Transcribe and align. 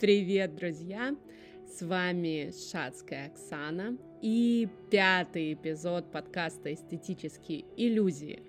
Привет, 0.00 0.56
друзья! 0.56 1.14
С 1.68 1.82
вами 1.82 2.52
Шацкая 2.52 3.26
Оксана 3.26 3.98
и 4.22 4.66
пятый 4.90 5.52
эпизод 5.52 6.10
подкаста 6.10 6.72
«Эстетические 6.72 7.66
иллюзии». 7.76 8.42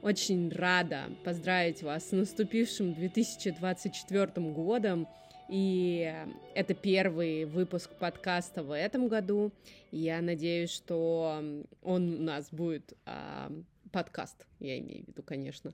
Очень 0.00 0.50
рада 0.50 1.10
поздравить 1.24 1.82
вас 1.82 2.08
с 2.08 2.12
наступившим 2.12 2.94
2024 2.94 4.28
годом. 4.50 5.06
И 5.50 6.10
это 6.54 6.72
первый 6.72 7.44
выпуск 7.44 7.90
подкаста 7.98 8.62
в 8.62 8.74
этом 8.74 9.08
году. 9.08 9.52
Я 9.90 10.22
надеюсь, 10.22 10.70
что 10.70 11.42
он 11.82 12.14
у 12.14 12.22
нас 12.22 12.48
будет 12.50 12.94
а, 13.04 13.52
подкаст, 13.88 14.46
я 14.60 14.78
имею 14.78 15.04
в 15.04 15.08
виду, 15.08 15.22
конечно, 15.22 15.72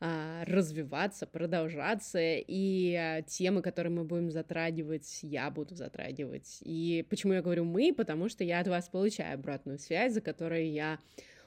а, 0.00 0.44
развиваться, 0.44 1.26
продолжаться, 1.26 2.18
и 2.20 2.94
а, 2.94 3.22
темы, 3.22 3.62
которые 3.62 3.92
мы 3.92 4.04
будем 4.04 4.30
затрагивать, 4.30 5.20
я 5.22 5.50
буду 5.50 5.74
затрагивать. 5.74 6.58
И 6.62 7.06
почему 7.08 7.32
я 7.32 7.42
говорю 7.42 7.64
мы? 7.64 7.92
Потому 7.94 8.28
что 8.28 8.44
я 8.44 8.60
от 8.60 8.68
вас 8.68 8.88
получаю 8.88 9.34
обратную 9.34 9.78
связь, 9.78 10.14
за 10.14 10.20
которую 10.20 10.70
я 10.70 10.98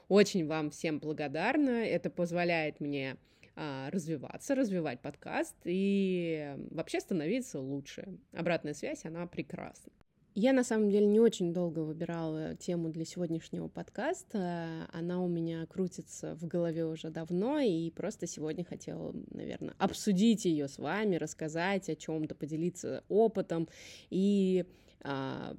очень 0.08 0.46
вам 0.46 0.72
всем 0.72 1.00
благодарна. 1.00 1.86
Это 1.86 2.10
позволяет 2.10 2.80
мне 2.80 3.18
а, 3.56 3.90
развиваться, 3.92 4.56
развивать 4.56 5.00
подкаст 5.02 5.56
и 5.66 6.56
вообще 6.72 7.00
становиться 7.00 7.60
лучше. 7.60 8.08
Обратная 8.34 8.74
связь, 8.74 9.06
она 9.06 9.26
прекрасна. 9.26 9.92
Я 10.40 10.54
на 10.54 10.64
самом 10.64 10.92
деле 10.92 11.08
не 11.08 11.20
очень 11.20 11.52
долго 11.52 11.80
выбирала 11.80 12.54
тему 12.54 12.90
для 12.90 13.06
сегодняшнего 13.06 13.70
подкаста. 13.70 14.88
Она 14.94 15.20
у 15.20 15.28
меня 15.28 15.66
крутится 15.66 16.36
в 16.36 16.46
голове 16.46 16.86
уже 16.86 17.10
давно, 17.10 17.58
и 17.58 17.90
просто 17.90 18.28
сегодня 18.28 18.64
хотела, 18.64 19.16
наверное, 19.32 19.74
обсудить 19.80 20.46
ее 20.46 20.68
с 20.68 20.78
вами, 20.78 21.16
рассказать 21.16 21.90
о 21.90 21.96
чем-то, 21.96 22.36
поделиться 22.36 23.04
опытом 23.10 23.68
и 24.12 24.68
а, 25.02 25.56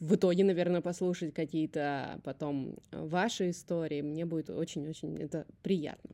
в 0.00 0.16
итоге, 0.16 0.42
наверное, 0.42 0.80
послушать 0.80 1.32
какие-то 1.32 2.20
потом 2.24 2.80
ваши 2.90 3.50
истории. 3.50 4.00
Мне 4.02 4.26
будет 4.26 4.50
очень-очень 4.50 5.22
это 5.22 5.46
приятно. 5.62 6.10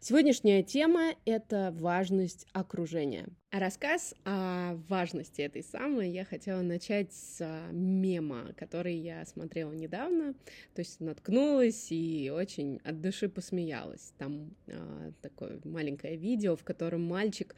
Сегодняшняя 0.00 0.62
тема— 0.62 1.12
это 1.26 1.74
важность 1.76 2.46
окружения. 2.54 3.28
Рассказ 3.52 4.14
о 4.24 4.76
важности 4.88 5.42
этой 5.42 5.64
самой 5.64 6.08
я 6.10 6.24
хотела 6.24 6.62
начать 6.62 7.12
с 7.12 7.44
мема, 7.72 8.54
который 8.56 8.94
я 8.94 9.24
смотрела 9.26 9.72
недавно, 9.72 10.34
то 10.72 10.82
есть 10.82 11.00
наткнулась 11.00 11.90
и 11.90 12.30
очень 12.32 12.80
от 12.84 13.00
души 13.00 13.28
посмеялась. 13.28 14.12
Там 14.18 14.54
а, 14.68 15.10
такое 15.20 15.58
маленькое 15.64 16.16
видео, 16.16 16.54
в 16.54 16.62
котором 16.62 17.02
мальчик 17.02 17.56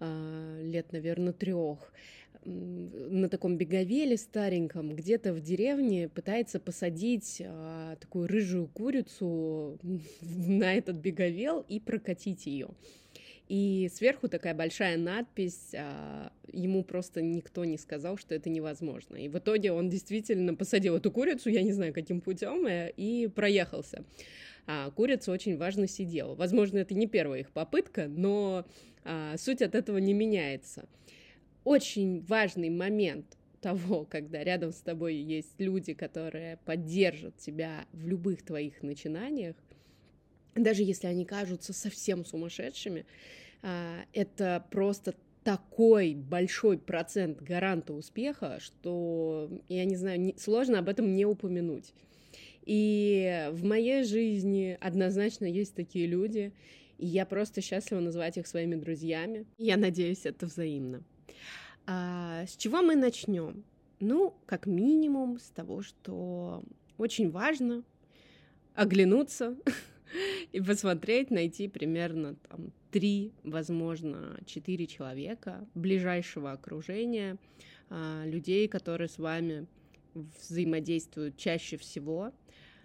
а, 0.00 0.62
лет, 0.62 0.92
наверное, 0.92 1.34
трех 1.34 1.92
на 2.46 3.28
таком 3.28 3.58
беговеле 3.58 4.16
стареньком 4.16 4.94
где-то 4.96 5.34
в 5.34 5.40
деревне 5.40 6.08
пытается 6.08 6.58
посадить 6.58 7.42
а, 7.44 7.96
такую 7.96 8.28
рыжую 8.28 8.66
курицу 8.68 9.78
на 10.22 10.72
этот 10.72 10.96
беговел 10.96 11.60
и 11.68 11.80
прокатить 11.80 12.46
ее. 12.46 12.70
И 13.48 13.90
сверху 13.92 14.28
такая 14.28 14.54
большая 14.54 14.96
надпись, 14.96 15.74
а, 15.74 16.32
ему 16.50 16.82
просто 16.82 17.20
никто 17.20 17.64
не 17.64 17.76
сказал, 17.76 18.16
что 18.16 18.34
это 18.34 18.48
невозможно. 18.48 19.16
И 19.16 19.28
в 19.28 19.38
итоге 19.38 19.72
он 19.72 19.90
действительно 19.90 20.54
посадил 20.54 20.96
эту 20.96 21.10
курицу, 21.10 21.50
я 21.50 21.62
не 21.62 21.72
знаю, 21.72 21.92
каким 21.92 22.20
путем, 22.20 22.66
э, 22.66 22.90
и 22.96 23.26
проехался. 23.26 24.04
А 24.66 24.90
курица 24.92 25.30
очень 25.30 25.58
важно 25.58 25.86
сидела. 25.86 26.34
Возможно, 26.34 26.78
это 26.78 26.94
не 26.94 27.06
первая 27.06 27.40
их 27.40 27.50
попытка, 27.50 28.08
но 28.08 28.64
а, 29.04 29.36
суть 29.36 29.60
от 29.60 29.74
этого 29.74 29.98
не 29.98 30.14
меняется 30.14 30.88
очень 31.64 32.20
важный 32.20 32.70
момент 32.70 33.38
того, 33.60 34.04
когда 34.10 34.44
рядом 34.44 34.72
с 34.72 34.80
тобой 34.80 35.16
есть 35.16 35.58
люди, 35.58 35.94
которые 35.94 36.58
поддержат 36.64 37.36
тебя 37.38 37.86
в 37.92 38.06
любых 38.06 38.42
твоих 38.42 38.82
начинаниях, 38.82 39.56
даже 40.54 40.82
если 40.82 41.06
они 41.06 41.24
кажутся 41.24 41.72
совсем 41.72 42.24
сумасшедшими, 42.24 43.06
а, 43.62 44.04
это 44.12 44.64
просто 44.70 45.14
такой 45.42 46.14
большой 46.14 46.78
процент 46.78 47.42
гаранта 47.42 47.92
успеха, 47.92 48.58
что, 48.60 49.50
я 49.68 49.84
не 49.84 49.96
знаю, 49.96 50.34
сложно 50.38 50.78
об 50.78 50.88
этом 50.88 51.14
не 51.14 51.26
упомянуть. 51.26 51.92
И 52.64 53.48
в 53.52 53.64
моей 53.64 54.04
жизни 54.04 54.78
однозначно 54.80 55.44
есть 55.44 55.74
такие 55.74 56.06
люди, 56.06 56.52
и 56.96 57.06
я 57.06 57.26
просто 57.26 57.60
счастлива 57.60 58.00
называть 58.00 58.38
их 58.38 58.46
своими 58.46 58.74
друзьями. 58.74 59.46
Я 59.58 59.76
надеюсь, 59.76 60.24
это 60.24 60.46
взаимно. 60.46 61.02
А, 61.86 62.44
с 62.46 62.56
чего 62.56 62.80
мы 62.80 62.96
начнем? 62.96 63.64
Ну, 64.00 64.34
как 64.46 64.66
минимум, 64.66 65.38
с 65.38 65.50
того, 65.50 65.82
что 65.82 66.62
очень 66.96 67.30
важно 67.30 67.84
оглянуться 68.74 69.56
и 70.52 70.60
посмотреть, 70.60 71.30
найти 71.30 71.68
примерно 71.68 72.36
там 72.48 72.72
три, 72.90 73.32
возможно, 73.42 74.38
четыре 74.46 74.86
человека 74.86 75.66
ближайшего 75.74 76.52
окружения, 76.52 77.36
а, 77.90 78.24
людей, 78.24 78.68
которые 78.68 79.08
с 79.08 79.18
вами 79.18 79.66
взаимодействуют 80.14 81.36
чаще 81.36 81.76
всего, 81.76 82.32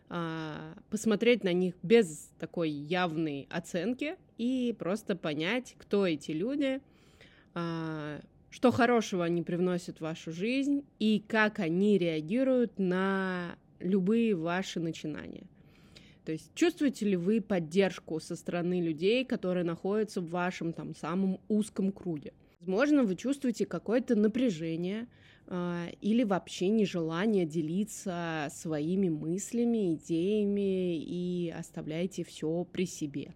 а, 0.10 0.76
посмотреть 0.90 1.44
на 1.44 1.54
них 1.54 1.76
без 1.84 2.32
такой 2.40 2.72
явной 2.72 3.48
оценки 3.52 4.16
и 4.38 4.76
просто 4.78 5.16
понять, 5.16 5.76
кто 5.78 6.08
эти 6.08 6.32
люди, 6.32 6.82
а, 7.54 8.20
что 8.50 8.72
хорошего 8.72 9.24
они 9.26 9.44
привносят 9.44 9.98
в 9.98 10.02
вашу 10.02 10.32
жизнь 10.32 10.84
и 10.98 11.24
как 11.28 11.60
они 11.60 12.00
реагируют 12.00 12.80
на 12.80 13.56
любые 13.80 14.36
ваши 14.36 14.80
начинания. 14.80 15.44
То 16.26 16.32
есть 16.32 16.52
чувствуете 16.54 17.06
ли 17.06 17.16
вы 17.16 17.42
поддержку 17.42 18.20
со 18.20 18.36
стороны 18.36 18.82
людей, 18.82 19.26
которые 19.26 19.64
находятся 19.64 20.22
в 20.22 20.30
вашем 20.30 20.74
там 20.74 20.96
самом 20.96 21.40
узком 21.48 21.92
круге? 21.92 22.34
Возможно, 22.60 23.04
вы 23.04 23.16
чувствуете 23.16 23.66
какое-то 23.66 24.16
напряжение 24.16 25.08
э, 25.48 25.88
или 26.02 26.24
вообще 26.24 26.68
нежелание 26.68 27.46
делиться 27.46 28.50
своими 28.52 29.10
мыслями, 29.10 29.94
идеями 29.96 30.98
и 30.98 31.54
оставляете 31.58 32.24
все 32.24 32.66
при 32.72 32.86
себе. 32.86 33.34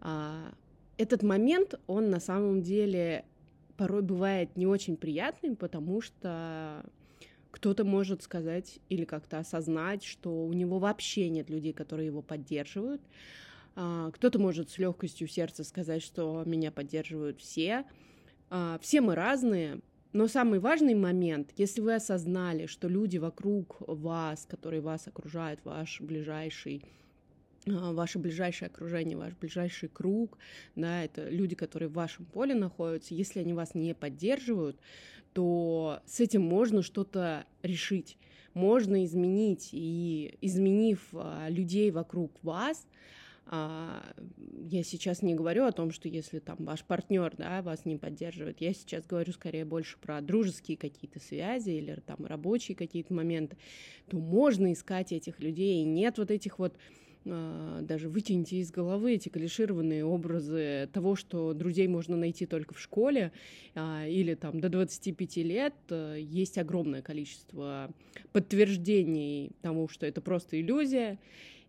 Э, 0.00 0.52
этот 0.96 1.22
момент, 1.22 1.74
он 1.88 2.10
на 2.10 2.20
самом 2.20 2.62
деле 2.62 3.24
порой 3.76 4.02
бывает 4.02 4.56
не 4.56 4.66
очень 4.66 4.96
приятным, 4.96 5.56
потому 5.56 6.00
что 6.00 6.84
кто-то 7.54 7.84
может 7.84 8.20
сказать 8.20 8.80
или 8.88 9.04
как-то 9.04 9.38
осознать, 9.38 10.02
что 10.02 10.44
у 10.44 10.52
него 10.52 10.80
вообще 10.80 11.28
нет 11.28 11.48
людей, 11.50 11.72
которые 11.72 12.06
его 12.06 12.20
поддерживают. 12.20 13.00
А, 13.76 14.10
кто-то 14.10 14.40
может 14.40 14.70
с 14.70 14.78
легкостью 14.78 15.28
сердца 15.28 15.62
сказать, 15.62 16.02
что 16.02 16.42
меня 16.44 16.72
поддерживают 16.72 17.40
все. 17.40 17.84
А, 18.50 18.80
все 18.82 19.00
мы 19.00 19.14
разные, 19.14 19.78
но 20.12 20.26
самый 20.26 20.58
важный 20.58 20.96
момент, 20.96 21.52
если 21.56 21.80
вы 21.80 21.94
осознали, 21.94 22.66
что 22.66 22.88
люди 22.88 23.18
вокруг 23.18 23.76
вас, 23.86 24.46
которые 24.50 24.80
вас 24.80 25.06
окружают, 25.06 25.60
ваш 25.62 26.00
ближайший 26.00 26.82
а, 27.66 27.92
ваше 27.92 28.18
ближайшее 28.18 28.66
окружение, 28.66 29.16
ваш 29.16 29.32
ближайший 29.34 29.88
круг, 29.88 30.38
да, 30.74 31.04
это 31.04 31.28
люди, 31.28 31.54
которые 31.54 31.88
в 31.88 31.92
вашем 31.92 32.24
поле 32.24 32.52
находятся, 32.52 33.14
если 33.14 33.38
они 33.38 33.52
вас 33.52 33.76
не 33.76 33.94
поддерживают, 33.94 34.76
то 35.34 36.00
с 36.06 36.20
этим 36.20 36.42
можно 36.42 36.80
что-то 36.80 37.44
решить, 37.62 38.16
можно 38.54 39.04
изменить, 39.04 39.70
и 39.72 40.38
изменив 40.40 41.00
а, 41.12 41.48
людей 41.50 41.90
вокруг 41.90 42.32
вас, 42.42 42.86
а, 43.46 44.02
я 44.70 44.84
сейчас 44.84 45.22
не 45.22 45.34
говорю 45.34 45.64
о 45.64 45.72
том, 45.72 45.90
что 45.90 46.08
если 46.08 46.38
там 46.38 46.56
ваш 46.60 46.84
партнер, 46.84 47.34
да, 47.36 47.62
вас 47.62 47.84
не 47.84 47.96
поддерживает, 47.96 48.60
я 48.60 48.72
сейчас 48.72 49.04
говорю 49.06 49.32
скорее 49.32 49.64
больше 49.64 49.98
про 49.98 50.20
дружеские 50.20 50.76
какие-то 50.76 51.18
связи 51.20 51.70
или 51.70 52.00
там 52.06 52.24
рабочие 52.24 52.76
какие-то 52.76 53.12
моменты, 53.12 53.58
то 54.08 54.16
можно 54.16 54.72
искать 54.72 55.12
этих 55.12 55.40
людей, 55.40 55.82
и 55.82 55.84
нет 55.84 56.16
вот 56.16 56.30
этих 56.30 56.60
вот 56.60 56.76
даже 57.24 58.08
вытяните 58.08 58.56
из 58.58 58.70
головы 58.70 59.14
эти 59.14 59.30
клишированные 59.30 60.04
образы 60.04 60.88
того, 60.92 61.16
что 61.16 61.54
друзей 61.54 61.88
можно 61.88 62.16
найти 62.16 62.44
только 62.44 62.74
в 62.74 62.80
школе 62.80 63.32
а, 63.74 64.06
или 64.06 64.34
там 64.34 64.60
до 64.60 64.68
25 64.68 65.36
лет. 65.38 65.74
Э, 65.88 66.16
есть 66.20 66.58
огромное 66.58 67.00
количество 67.00 67.90
подтверждений 68.32 69.52
тому, 69.62 69.88
что 69.88 70.04
это 70.06 70.20
просто 70.20 70.60
иллюзия, 70.60 71.18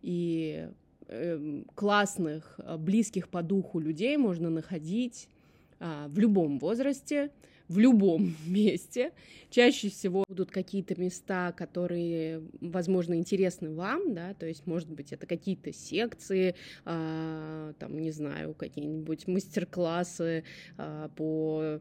и 0.02 0.68
эм, 1.08 1.64
классных, 1.74 2.60
близких 2.78 3.28
по 3.28 3.42
духу 3.42 3.78
людей 3.78 4.16
можно 4.18 4.50
находить 4.50 5.28
а, 5.78 6.08
в 6.08 6.18
любом 6.18 6.58
возрасте, 6.58 7.30
в 7.68 7.78
любом 7.78 8.34
месте. 8.46 9.12
Чаще 9.50 9.88
всего 9.88 10.24
будут 10.28 10.50
какие-то 10.50 11.00
места, 11.00 11.52
которые, 11.52 12.42
возможно, 12.60 13.14
интересны 13.14 13.74
вам, 13.74 14.14
да, 14.14 14.34
то 14.34 14.46
есть, 14.46 14.66
может 14.66 14.90
быть, 14.90 15.12
это 15.12 15.26
какие-то 15.26 15.72
секции, 15.72 16.54
э, 16.84 17.72
там, 17.78 17.98
не 17.98 18.10
знаю, 18.10 18.54
какие-нибудь 18.54 19.26
мастер-классы 19.28 20.44
э, 20.78 21.08
по 21.16 21.80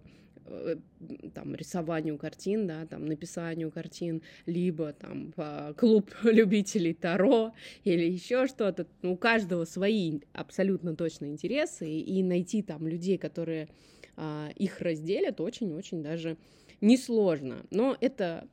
там, 1.34 1.56
рисованию 1.56 2.18
картин, 2.18 2.68
да, 2.68 2.86
там, 2.86 3.06
написанию 3.06 3.72
картин, 3.72 4.22
либо 4.46 4.94
там 4.94 5.34
клуб 5.76 6.12
любителей 6.24 6.94
Таро 6.94 7.54
или 7.84 8.04
еще 8.04 8.48
что-то. 8.48 8.88
Ну, 9.02 9.14
у 9.14 9.18
каждого 9.18 9.66
свои 9.66 10.20
абсолютно 10.34 10.96
точно 10.96 11.26
интересы, 11.26 11.90
и 11.90 12.24
найти 12.24 12.62
там 12.62 12.88
людей, 12.88 13.18
которые 13.18 13.70
а, 14.18 14.50
их 14.56 14.82
разделят, 14.82 15.42
очень-очень 15.42 16.02
даже 16.02 16.38
несложно. 16.82 17.66
Но 17.72 17.98
это 18.00 18.48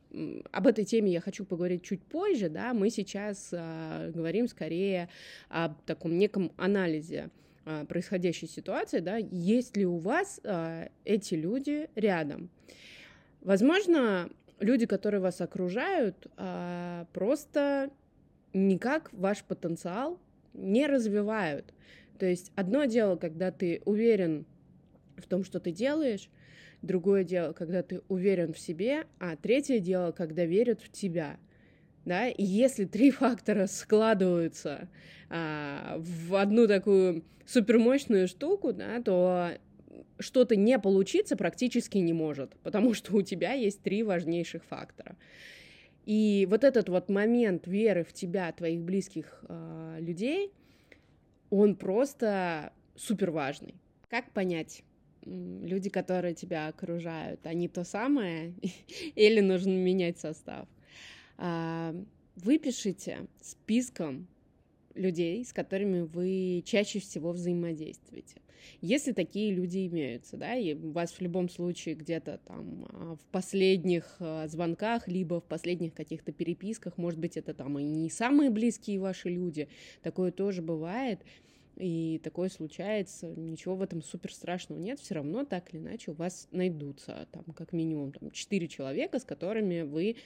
об 0.50 0.67
этой 0.67 0.85
теме 0.85 1.12
я 1.12 1.21
хочу 1.21 1.44
поговорить 1.44 1.83
чуть 1.83 2.03
позже, 2.03 2.49
да, 2.49 2.73
мы 2.75 2.91
сейчас 2.91 3.50
а, 3.53 4.11
говорим 4.11 4.49
скорее 4.49 5.09
об 5.49 5.81
таком 5.83 6.19
неком 6.19 6.53
анализе 6.56 7.31
а, 7.64 7.85
происходящей 7.85 8.49
ситуации, 8.49 9.00
да, 9.00 9.17
есть 9.17 9.76
ли 9.76 9.87
у 9.87 9.97
вас 9.97 10.41
а, 10.44 10.88
эти 11.05 11.35
люди 11.35 11.88
рядом. 11.94 12.50
Возможно, 13.41 14.31
люди, 14.59 14.87
которые 14.87 15.20
вас 15.20 15.41
окружают, 15.41 16.26
а, 16.37 17.06
просто 17.12 17.91
никак 18.53 19.12
ваш 19.12 19.44
потенциал 19.44 20.19
не 20.55 20.87
развивают. 20.87 21.73
То 22.19 22.26
есть 22.26 22.53
одно 22.55 22.85
дело, 22.85 23.17
когда 23.17 23.50
ты 23.50 23.82
уверен 23.85 24.47
в 25.17 25.26
том, 25.26 25.44
что 25.44 25.61
ты 25.61 25.70
делаешь, 25.70 26.31
другое 26.82 27.25
дело, 27.25 27.53
когда 27.53 27.82
ты 27.82 28.03
уверен 28.08 28.53
в 28.53 28.58
себе, 28.58 29.06
а 29.19 29.37
третье 29.37 29.79
дело, 29.79 30.12
когда 30.12 30.44
верят 30.44 30.81
в 30.81 30.91
тебя. 30.91 31.38
Да? 32.05 32.29
И 32.29 32.43
если 32.43 32.85
три 32.85 33.11
фактора 33.13 33.67
складываются 33.67 34.89
а, 35.31 35.97
в 35.99 36.35
одну 36.37 36.67
такую 36.67 37.25
супермощную 37.47 38.29
штуку, 38.29 38.73
да, 38.73 39.01
то 39.03 39.51
что-то 40.19 40.57
не 40.57 40.79
получиться 40.79 41.37
практически 41.37 41.99
не 41.99 42.13
может, 42.13 42.55
потому 42.63 42.95
что 42.95 43.15
у 43.15 43.23
тебя 43.23 43.53
есть 43.53 43.83
три 43.83 44.03
важнейших 44.03 44.65
фактора. 44.65 45.17
И 46.07 46.47
вот 46.51 46.65
этот 46.65 46.89
вот 46.89 47.09
момент 47.09 47.67
веры 47.67 48.05
в 48.05 48.13
тебя, 48.13 48.51
твоих 48.53 48.81
близких 48.81 49.45
э, 49.49 49.99
людей, 50.01 50.53
он 51.51 51.77
просто 51.77 52.73
супер 52.97 53.31
важный. 53.31 53.75
Как 54.09 54.31
понять? 54.33 54.83
люди, 55.25 55.91
которые 55.91 56.35
тебя 56.35 56.69
окружают, 56.69 57.47
они 57.47 57.69
то 57.69 57.85
самое 57.85 58.55
или 59.15 59.41
нужно 59.41 59.71
менять 59.71 60.19
состав. 60.19 60.67
Выпишите 61.37 63.26
списком 63.40 64.26
людей, 64.94 65.44
с 65.44 65.52
которыми 65.52 66.02
вы 66.02 66.62
чаще 66.64 66.99
всего 66.99 67.32
взаимодействуете. 67.32 68.40
Если 68.81 69.12
такие 69.12 69.52
люди 69.52 69.87
имеются, 69.87 70.37
да, 70.37 70.55
и 70.55 70.75
у 70.75 70.93
вас 70.93 71.12
в 71.12 71.20
любом 71.20 71.49
случае 71.49 71.94
где-то 71.94 72.40
там 72.44 72.87
а, 72.90 73.17
в 73.17 73.26
последних 73.32 74.17
а, 74.20 74.46
звонках, 74.46 75.08
либо 75.08 75.40
в 75.40 75.44
последних 75.44 75.94
каких-то 75.94 76.32
переписках, 76.32 76.96
может 76.96 77.19
быть, 77.19 77.37
это 77.37 77.55
там 77.55 77.79
и 77.79 77.82
не 77.82 78.08
самые 78.08 78.50
близкие 78.50 79.00
ваши 79.00 79.31
люди, 79.31 79.69
такое 80.02 80.31
тоже 80.31 80.62
бывает, 80.62 81.20
и 81.76 82.20
такое 82.23 82.49
случается, 82.50 83.34
ничего 83.34 83.75
в 83.75 83.82
этом 83.82 84.02
супер 84.02 84.32
страшного 84.32 84.79
нет, 84.79 85.00
все 85.00 85.14
равно 85.14 85.44
так 85.44 85.73
или 85.73 85.81
иначе 85.81 86.11
у 86.11 86.14
вас 86.14 86.46
найдутся 86.52 87.26
там 87.32 87.44
как 87.56 87.73
минимум 87.73 88.12
там, 88.12 88.31
4 88.31 88.69
человека, 88.69 89.19
с 89.19 89.25
которыми 89.25 89.82
вы 89.82 90.17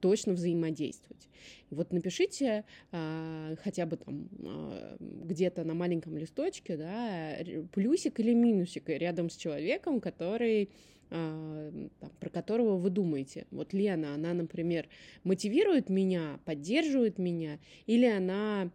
точно 0.00 0.34
взаимодействовать. 0.34 1.28
Вот 1.70 1.92
напишите 1.92 2.64
а, 2.92 3.54
хотя 3.62 3.86
бы 3.86 3.96
там 3.96 4.28
а, 4.44 4.96
где-то 5.00 5.64
на 5.64 5.74
маленьком 5.74 6.16
листочке, 6.16 6.76
да, 6.76 7.36
плюсик 7.72 8.20
или 8.20 8.32
минусик 8.32 8.88
рядом 8.88 9.30
с 9.30 9.36
человеком, 9.36 10.00
который 10.00 10.70
а, 11.10 11.72
там, 12.00 12.10
про 12.20 12.30
которого 12.30 12.76
вы 12.76 12.90
думаете. 12.90 13.46
Вот 13.50 13.72
Лена, 13.72 14.14
она, 14.14 14.34
например, 14.34 14.88
мотивирует 15.24 15.88
меня, 15.88 16.40
поддерживает 16.44 17.18
меня, 17.18 17.58
или 17.86 18.06
она 18.06 18.70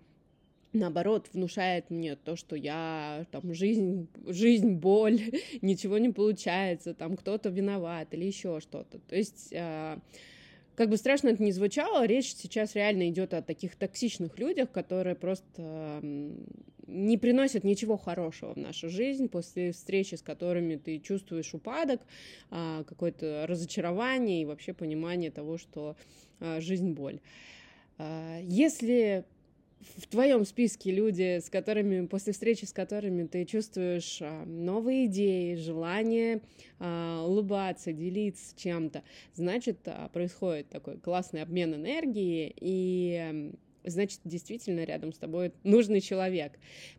наоборот, 0.74 1.28
внушает 1.34 1.90
мне 1.90 2.16
то, 2.16 2.36
что 2.36 2.56
я 2.56 3.26
там 3.32 3.54
жизнь, 3.54 4.08
жизнь, 4.26 4.72
боль, 4.72 5.20
ничего 5.62 5.98
не 5.98 6.10
получается, 6.10 6.94
там 6.94 7.18
кто-то 7.18 7.50
виноват 7.50 8.14
или 8.14 8.26
еще 8.26 8.60
что-то. 8.62 9.00
То 9.00 9.16
есть, 9.16 9.54
как 10.82 10.90
бы 10.90 10.98
страшно 10.98 11.30
это 11.30 11.44
ни 11.44 11.52
звучало, 11.52 12.08
речь 12.08 12.34
сейчас 12.34 12.74
реально 12.74 13.08
идет 13.10 13.36
о 13.36 13.44
таких 13.44 13.76
токсичных 13.76 14.40
людях, 14.40 14.72
которые 14.72 15.14
просто 15.14 16.00
не 16.02 17.18
приносят 17.20 17.64
ничего 17.64 17.98
хорошего 17.98 18.56
в 18.56 18.58
нашу 18.58 18.90
жизнь, 18.90 19.30
после 19.30 19.74
встречи 19.74 20.16
с 20.16 20.24
которыми 20.24 20.78
ты 20.78 20.98
чувствуешь 20.98 21.54
упадок, 21.54 22.02
э, 22.50 22.84
какое-то 22.88 23.46
разочарование 23.48 24.42
и 24.42 24.46
вообще 24.46 24.74
понимание 24.74 25.30
того, 25.30 25.60
что 25.60 25.96
э, 26.40 26.60
жизнь 26.62 26.94
боль. 26.94 27.20
Если 28.42 29.24
в 29.98 30.08
твоем 30.08 30.46
списке 30.46 30.92
люди, 30.92 31.40
с 31.40 31.50
которыми, 31.50 32.06
после 32.06 32.34
встречи 32.34 32.66
с 32.66 32.74
которыми 32.74 33.26
ты 33.28 33.46
чувствуешь 33.46 34.20
а, 34.22 34.46
новые 34.46 35.08
идеи, 35.08 35.56
желание 35.56 36.42
а, 36.80 37.26
улыбаться, 37.26 37.92
делиться 37.92 38.56
чем-то, 38.58 39.04
значит, 39.34 39.80
а, 39.86 40.10
происходит 40.10 40.70
такой 40.70 40.98
классный 40.98 41.42
обмен 41.42 41.76
энергии, 41.76 42.54
и 42.60 43.52
значит, 43.84 44.20
действительно 44.24 44.84
рядом 44.84 45.12
с 45.12 45.18
тобой 45.18 45.54
нужный 45.64 46.02
человек. 46.02 46.54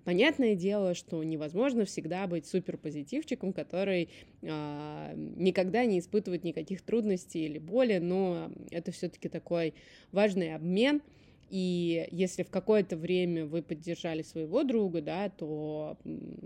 Понятное 0.05 0.57
дело, 0.57 0.95
что 0.95 1.23
невозможно 1.23 1.85
всегда 1.85 2.27
быть 2.27 2.47
суперпозитивчиком, 2.47 3.53
который 3.53 4.09
э, 4.41 5.13
никогда 5.37 5.85
не 5.85 6.01
испытывает 6.01 6.43
никаких 6.43 6.83
трудностей 6.83 7.45
или 7.45 7.59
боли, 7.59 7.99
но 7.99 8.51
это 8.73 8.91
все-таки 8.91 9.29
такой 9.29 9.75
важный 10.11 10.57
обмен— 10.57 11.03
и 11.53 12.09
если 12.11 12.45
в 12.45 12.51
какое-то 12.51 12.97
время 12.97 13.45
вы 13.45 13.61
поддержали 13.61 14.23
своего 14.23 14.65
друга, 14.65 15.03
да, 15.03 15.29
то 15.29 15.99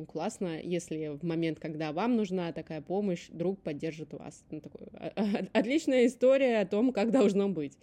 классно, 0.08 0.60
если 0.60 1.16
в 1.16 1.22
момент, 1.22 1.60
когда 1.60 1.92
вам 1.92 2.16
нужна 2.16 2.50
такая 2.50 2.82
помощь, 2.82 3.28
друг 3.28 3.62
поддержит 3.62 4.12
вас. 4.14 4.44
Ну, 4.50 4.60
такой, 4.60 4.88
а, 4.94 5.12
а, 5.14 5.46
отличная 5.60 6.06
история 6.06 6.58
о 6.58 6.66
том, 6.66 6.92
как 6.92 7.12
должно 7.12 7.48
быть. 7.48 7.78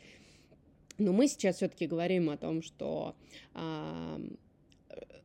Но 0.97 1.13
мы 1.13 1.29
сейчас 1.29 1.55
все-таки 1.55 1.87
говорим 1.87 2.29
о 2.29 2.35
том, 2.35 2.61
что 2.61 3.15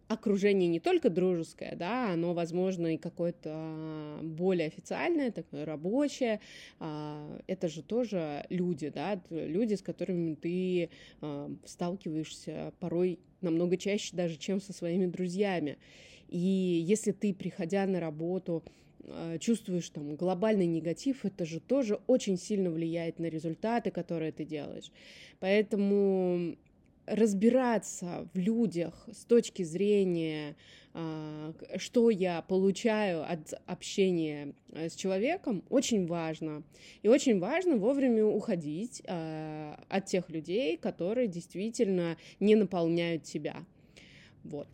окружение 0.08 0.68
не 0.68 0.80
только 0.80 1.10
дружеское, 1.10 1.76
да, 1.76 2.12
оно, 2.12 2.32
возможно, 2.32 2.94
и 2.94 2.96
какое-то 2.96 4.18
более 4.22 4.66
официальное, 4.66 5.30
такое 5.30 5.64
рабочее. 5.66 6.40
А, 6.80 7.38
это 7.46 7.68
же 7.68 7.82
тоже 7.82 8.46
люди, 8.48 8.88
да, 8.88 9.20
люди, 9.30 9.74
с 9.74 9.82
которыми 9.82 10.34
ты 10.34 10.90
а, 11.20 11.50
сталкиваешься 11.64 12.72
порой 12.80 13.18
намного 13.42 13.76
чаще 13.76 14.16
даже, 14.16 14.36
чем 14.36 14.60
со 14.60 14.72
своими 14.72 15.06
друзьями. 15.06 15.76
И 16.28 16.38
если 16.38 17.12
ты, 17.12 17.34
приходя 17.34 17.86
на 17.86 18.00
работу, 18.00 18.64
а, 19.04 19.38
чувствуешь 19.38 19.90
там 19.90 20.16
глобальный 20.16 20.66
негатив, 20.66 21.24
это 21.24 21.44
же 21.44 21.60
тоже 21.60 22.00
очень 22.06 22.38
сильно 22.38 22.70
влияет 22.70 23.18
на 23.18 23.26
результаты, 23.26 23.90
которые 23.90 24.32
ты 24.32 24.44
делаешь. 24.44 24.90
Поэтому 25.38 26.56
разбираться 27.10 28.28
в 28.32 28.38
людях 28.38 29.08
с 29.12 29.24
точки 29.24 29.62
зрения, 29.62 30.56
а, 30.94 31.52
что 31.76 32.10
я 32.10 32.42
получаю 32.42 33.30
от 33.30 33.54
общения 33.66 34.54
э, 34.72 34.88
с 34.88 34.94
человеком, 34.94 35.62
очень 35.68 36.06
важно. 36.06 36.62
И 37.02 37.08
очень 37.08 37.38
важно 37.38 37.76
вовремя 37.76 38.24
уходить 38.24 39.02
а, 39.06 39.78
от 39.88 40.06
тех 40.06 40.28
людей, 40.30 40.76
которые 40.76 41.28
действительно 41.28 42.16
не 42.40 42.54
наполняют 42.54 43.24
тебя. 43.24 43.64
Вот. 44.44 44.68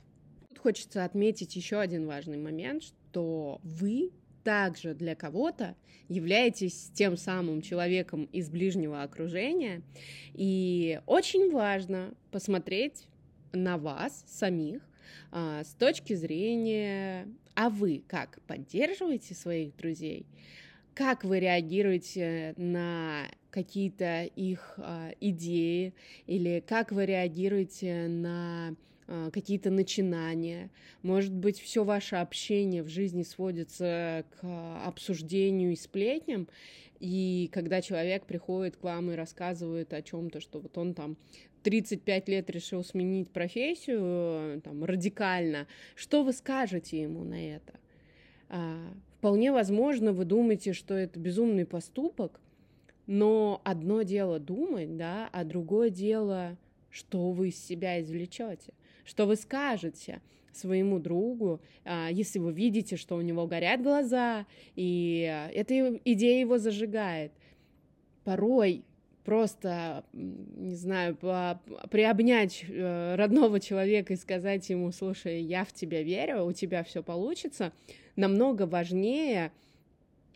Тут 0.48 0.58
хочется 0.58 1.04
отметить 1.04 1.56
еще 1.56 1.78
один 1.78 2.06
важный 2.06 2.38
момент, 2.38 2.82
что 2.82 3.60
вы 3.62 4.10
также 4.44 4.94
для 4.94 5.14
кого-то 5.14 5.74
являетесь 6.08 6.90
тем 6.94 7.16
самым 7.16 7.62
человеком 7.62 8.24
из 8.26 8.50
ближнего 8.50 9.02
окружения. 9.02 9.82
И 10.34 11.00
очень 11.06 11.50
важно 11.50 12.14
посмотреть 12.30 13.08
на 13.52 13.78
вас 13.78 14.24
самих 14.28 14.82
а, 15.32 15.64
с 15.64 15.74
точки 15.74 16.14
зрения, 16.14 17.26
а 17.54 17.70
вы 17.70 18.02
как 18.06 18.40
поддерживаете 18.46 19.34
своих 19.34 19.74
друзей, 19.76 20.26
как 20.94 21.24
вы 21.24 21.40
реагируете 21.40 22.54
на 22.56 23.22
какие-то 23.50 24.24
их 24.24 24.74
а, 24.78 25.10
идеи 25.20 25.94
или 26.26 26.62
как 26.66 26.92
вы 26.92 27.06
реагируете 27.06 28.08
на 28.08 28.74
какие-то 29.06 29.70
начинания. 29.70 30.70
Может 31.02 31.32
быть, 31.32 31.60
все 31.60 31.84
ваше 31.84 32.16
общение 32.16 32.82
в 32.82 32.88
жизни 32.88 33.22
сводится 33.22 34.24
к 34.40 34.86
обсуждению 34.86 35.72
и 35.72 35.76
сплетням, 35.76 36.48
и 37.00 37.50
когда 37.52 37.82
человек 37.82 38.24
приходит 38.24 38.76
к 38.76 38.82
вам 38.82 39.10
и 39.10 39.14
рассказывает 39.14 39.92
о 39.92 40.00
чем-то, 40.00 40.40
что 40.40 40.60
вот 40.60 40.78
он 40.78 40.94
там 40.94 41.16
35 41.64 42.28
лет 42.28 42.50
решил 42.50 42.84
сменить 42.84 43.30
профессию 43.30 44.60
там, 44.62 44.84
радикально, 44.84 45.66
что 45.96 46.22
вы 46.22 46.32
скажете 46.32 47.02
ему 47.02 47.24
на 47.24 47.56
это? 47.56 47.74
А, 48.48 48.78
вполне 49.18 49.52
возможно, 49.52 50.12
вы 50.12 50.24
думаете, 50.24 50.72
что 50.72 50.94
это 50.94 51.18
безумный 51.18 51.66
поступок, 51.66 52.40
но 53.06 53.60
одно 53.64 54.02
дело 54.02 54.38
думать, 54.38 54.96
да, 54.96 55.28
а 55.32 55.44
другое 55.44 55.90
дело, 55.90 56.56
что 56.90 57.32
вы 57.32 57.48
из 57.48 57.62
себя 57.62 58.00
извлечете, 58.00 58.72
что 59.04 59.26
вы 59.26 59.36
скажете 59.36 60.20
своему 60.52 60.98
другу, 60.98 61.60
а, 61.84 62.08
если 62.10 62.38
вы 62.38 62.52
видите, 62.52 62.96
что 62.96 63.16
у 63.16 63.20
него 63.20 63.46
горят 63.46 63.82
глаза, 63.82 64.46
и 64.76 65.48
эта 65.52 65.98
идея 66.04 66.40
его 66.40 66.58
зажигает. 66.58 67.32
Порой 68.24 68.84
просто, 69.24 70.04
не 70.12 70.74
знаю, 70.74 71.16
приобнять 71.90 72.64
э, 72.68 73.14
родного 73.16 73.58
человека 73.58 74.12
и 74.12 74.16
сказать 74.16 74.68
ему, 74.68 74.92
слушай, 74.92 75.40
я 75.40 75.64
в 75.64 75.72
тебя 75.72 76.02
верю, 76.02 76.44
у 76.44 76.52
тебя 76.52 76.84
все 76.84 77.02
получится, 77.02 77.72
намного 78.16 78.66
важнее, 78.66 79.50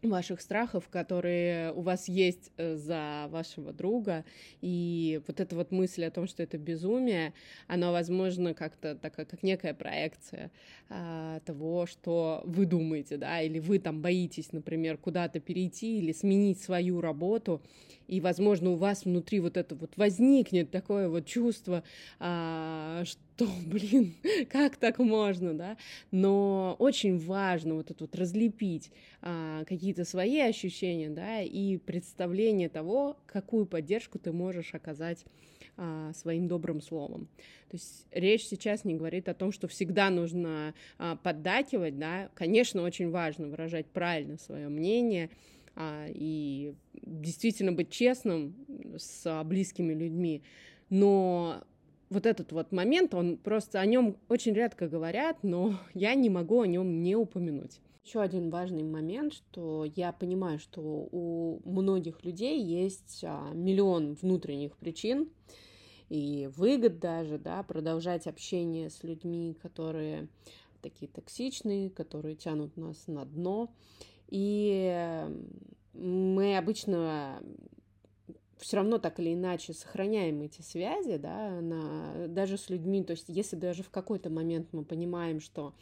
ваших 0.02 0.40
страхов, 0.40 0.88
которые 0.88 1.72
у 1.72 1.80
вас 1.80 2.08
есть 2.08 2.52
э, 2.56 2.76
за 2.76 3.26
вашего 3.30 3.72
друга, 3.72 4.24
и 4.60 5.20
вот 5.26 5.40
эта 5.40 5.56
вот 5.56 5.72
мысль 5.72 6.04
о 6.04 6.10
том, 6.10 6.26
что 6.26 6.42
это 6.42 6.56
безумие, 6.56 7.34
она, 7.66 7.90
возможно, 7.90 8.54
как-то 8.54 8.94
такая, 8.94 9.26
как 9.26 9.42
некая 9.42 9.74
проекция 9.74 10.50
а, 10.88 11.40
того, 11.40 11.86
что 11.86 12.42
вы 12.44 12.66
думаете, 12.66 13.16
да, 13.16 13.40
или 13.40 13.58
вы 13.58 13.78
там 13.78 14.00
боитесь, 14.00 14.52
например, 14.52 14.98
куда-то 14.98 15.40
перейти 15.40 15.98
или 15.98 16.12
сменить 16.12 16.60
свою 16.60 17.00
работу, 17.00 17.60
и, 18.06 18.20
возможно, 18.20 18.70
у 18.70 18.76
вас 18.76 19.04
внутри 19.04 19.40
вот 19.40 19.56
это 19.56 19.74
вот 19.74 19.96
возникнет 19.96 20.70
такое 20.70 21.08
вот 21.08 21.26
чувство, 21.26 21.82
а, 22.20 23.02
что 23.04 23.20
что, 23.38 23.48
блин, 23.66 24.14
как 24.50 24.76
так 24.76 24.98
можно, 24.98 25.54
да? 25.54 25.76
Но 26.10 26.74
очень 26.78 27.18
важно 27.18 27.74
вот 27.74 27.90
это 27.90 28.04
вот 28.04 28.14
разлепить 28.16 28.90
а, 29.22 29.64
какие-то 29.64 30.04
свои 30.04 30.40
ощущения, 30.40 31.08
да, 31.08 31.40
и 31.42 31.76
представление 31.76 32.68
того, 32.68 33.16
какую 33.26 33.66
поддержку 33.66 34.18
ты 34.18 34.32
можешь 34.32 34.74
оказать 34.74 35.24
а, 35.76 36.12
своим 36.14 36.48
добрым 36.48 36.80
словом. 36.80 37.28
То 37.70 37.76
есть 37.76 38.06
речь 38.10 38.44
сейчас 38.46 38.84
не 38.84 38.94
говорит 38.94 39.28
о 39.28 39.34
том, 39.34 39.52
что 39.52 39.68
всегда 39.68 40.10
нужно 40.10 40.74
а, 40.98 41.16
поддакивать, 41.16 41.98
да, 41.98 42.30
конечно, 42.34 42.82
очень 42.82 43.10
важно 43.10 43.46
выражать 43.46 43.86
правильно 43.86 44.36
свое 44.38 44.68
мнение, 44.68 45.30
а, 45.76 46.06
и 46.08 46.74
действительно 47.02 47.70
быть 47.70 47.90
честным 47.90 48.56
с 48.96 49.44
близкими 49.44 49.94
людьми, 49.94 50.42
но 50.90 51.62
вот 52.10 52.26
этот 52.26 52.52
вот 52.52 52.72
момент, 52.72 53.14
он 53.14 53.36
просто 53.36 53.80
о 53.80 53.86
нем 53.86 54.16
очень 54.28 54.54
редко 54.54 54.88
говорят, 54.88 55.38
но 55.42 55.78
я 55.94 56.14
не 56.14 56.30
могу 56.30 56.60
о 56.62 56.66
нем 56.66 57.02
не 57.02 57.16
упомянуть. 57.16 57.80
Еще 58.04 58.20
один 58.20 58.48
важный 58.48 58.84
момент, 58.84 59.34
что 59.34 59.84
я 59.84 60.12
понимаю, 60.12 60.58
что 60.58 60.80
у 60.80 61.60
многих 61.64 62.24
людей 62.24 62.62
есть 62.62 63.22
а, 63.22 63.50
миллион 63.52 64.14
внутренних 64.14 64.78
причин 64.78 65.28
и 66.08 66.48
выгод 66.56 67.00
даже, 67.00 67.36
да, 67.36 67.62
продолжать 67.62 68.26
общение 68.26 68.88
с 68.88 69.02
людьми, 69.02 69.58
которые 69.60 70.28
такие 70.80 71.10
токсичные, 71.10 71.90
которые 71.90 72.34
тянут 72.34 72.78
нас 72.78 73.08
на 73.08 73.26
дно. 73.26 73.70
И 74.28 75.26
мы 75.92 76.56
обычно 76.56 77.42
все 78.58 78.76
равно 78.78 78.98
так 78.98 79.20
или 79.20 79.34
иначе 79.34 79.72
сохраняем 79.72 80.42
эти 80.42 80.62
связи, 80.62 81.16
да, 81.16 81.60
на, 81.60 82.28
даже 82.28 82.58
с 82.58 82.70
людьми, 82.70 83.02
то 83.02 83.12
есть 83.12 83.26
если 83.28 83.56
даже 83.56 83.82
в 83.82 83.90
какой-то 83.90 84.30
момент 84.30 84.68
мы 84.72 84.84
понимаем, 84.84 85.40
что 85.40 85.74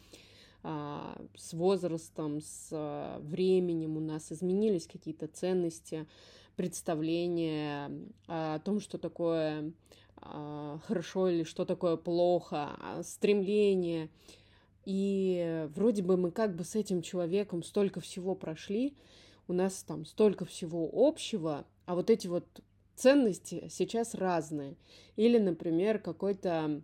а, 0.63 1.21
с 1.35 1.53
возрастом, 1.53 2.41
с 2.41 2.69
а, 2.71 3.19
временем 3.19 3.97
у 3.97 3.99
нас 3.99 4.31
изменились 4.31 4.87
какие-то 4.87 5.27
ценности, 5.27 6.07
представления 6.55 7.91
о 8.27 8.59
том, 8.59 8.79
что 8.79 8.97
такое 8.97 9.71
а, 10.17 10.79
хорошо 10.85 11.29
или 11.29 11.43
что 11.43 11.65
такое 11.65 11.95
плохо, 11.97 12.75
а, 12.79 13.03
стремление, 13.03 14.09
и 14.83 15.67
вроде 15.75 16.01
бы 16.01 16.17
мы 16.17 16.31
как 16.31 16.55
бы 16.55 16.63
с 16.63 16.75
этим 16.75 17.01
человеком 17.01 17.63
столько 17.63 17.99
всего 17.99 18.35
прошли, 18.35 18.95
у 19.47 19.53
нас 19.53 19.83
там 19.83 20.05
столько 20.05 20.45
всего 20.45 20.89
общего, 20.93 21.65
а 21.85 21.95
вот 21.95 22.09
эти 22.09 22.27
вот 22.27 22.45
ценности 22.97 23.67
сейчас 23.69 24.15
разные. 24.15 24.75
Или, 25.15 25.37
например, 25.37 25.99
какой-то 25.99 26.81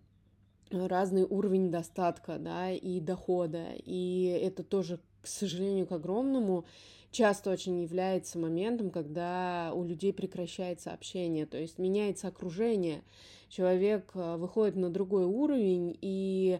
разный 0.71 1.23
уровень 1.23 1.71
достатка, 1.71 2.37
да, 2.39 2.71
и 2.71 2.99
дохода. 2.99 3.67
И 3.77 4.39
это 4.41 4.63
тоже, 4.63 4.99
к 5.21 5.27
сожалению, 5.27 5.87
к 5.87 5.91
огромному, 5.91 6.65
часто 7.11 7.51
очень 7.51 7.81
является 7.81 8.39
моментом, 8.39 8.89
когда 8.89 9.71
у 9.75 9.83
людей 9.83 10.13
прекращается 10.13 10.91
общение, 10.91 11.45
то 11.45 11.57
есть 11.57 11.77
меняется 11.77 12.27
окружение, 12.27 13.03
человек 13.49 14.11
э, 14.15 14.35
выходит 14.37 14.75
на 14.75 14.89
другой 14.89 15.25
уровень, 15.25 15.95
и 16.01 16.59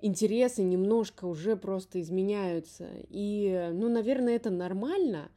интересы 0.00 0.62
немножко 0.62 1.26
уже 1.26 1.54
просто 1.54 2.00
изменяются. 2.00 2.88
И, 3.10 3.68
ну, 3.72 3.90
наверное, 3.90 4.36
это 4.36 4.48
нормально, 4.48 5.30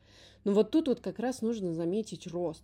но 0.45 0.53
вот 0.53 0.71
тут 0.71 0.87
вот 0.87 1.01
как 1.01 1.19
раз 1.19 1.41
нужно 1.41 1.73
заметить 1.73 2.27
рост. 2.27 2.63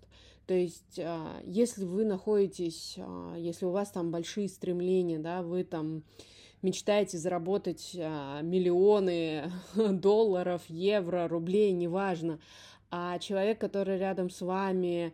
То 0.50 0.56
есть, 0.56 1.00
а, 1.00 1.40
если 1.46 1.86
вы 1.86 2.06
находитесь, 2.06 2.96
а, 2.98 3.36
если 3.38 3.66
у 3.66 3.70
вас 3.70 3.92
там 3.92 4.10
большие 4.10 4.50
стремления, 4.50 5.20
да, 5.20 5.44
вы 5.44 5.64
там 5.64 6.02
мечтаете 6.64 7.20
заработать 7.20 7.96
а, 7.96 8.42
миллионы 8.42 9.52
долларов, 9.76 10.64
евро, 10.68 11.28
рублей, 11.28 11.72
неважно, 11.72 12.40
а 12.90 13.20
человек, 13.20 13.60
который 13.60 14.00
рядом 14.00 14.32
с 14.32 14.42
вами, 14.42 15.14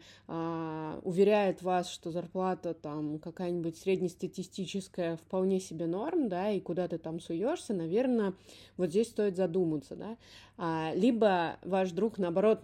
уверяет 1.03 1.61
вас, 1.61 1.89
что 1.89 2.09
зарплата 2.09 2.73
там 2.73 3.19
какая-нибудь 3.19 3.77
среднестатистическая 3.77 5.17
вполне 5.17 5.59
себе 5.59 5.85
норм, 5.85 6.29
да, 6.29 6.51
и 6.51 6.61
куда 6.61 6.87
ты 6.87 6.97
там 6.97 7.19
суешься, 7.19 7.73
наверное, 7.73 8.33
вот 8.77 8.91
здесь 8.91 9.09
стоит 9.09 9.35
задуматься, 9.35 9.97
да. 9.97 10.93
Либо 10.93 11.57
ваш 11.63 11.91
друг, 11.91 12.17
наоборот, 12.17 12.61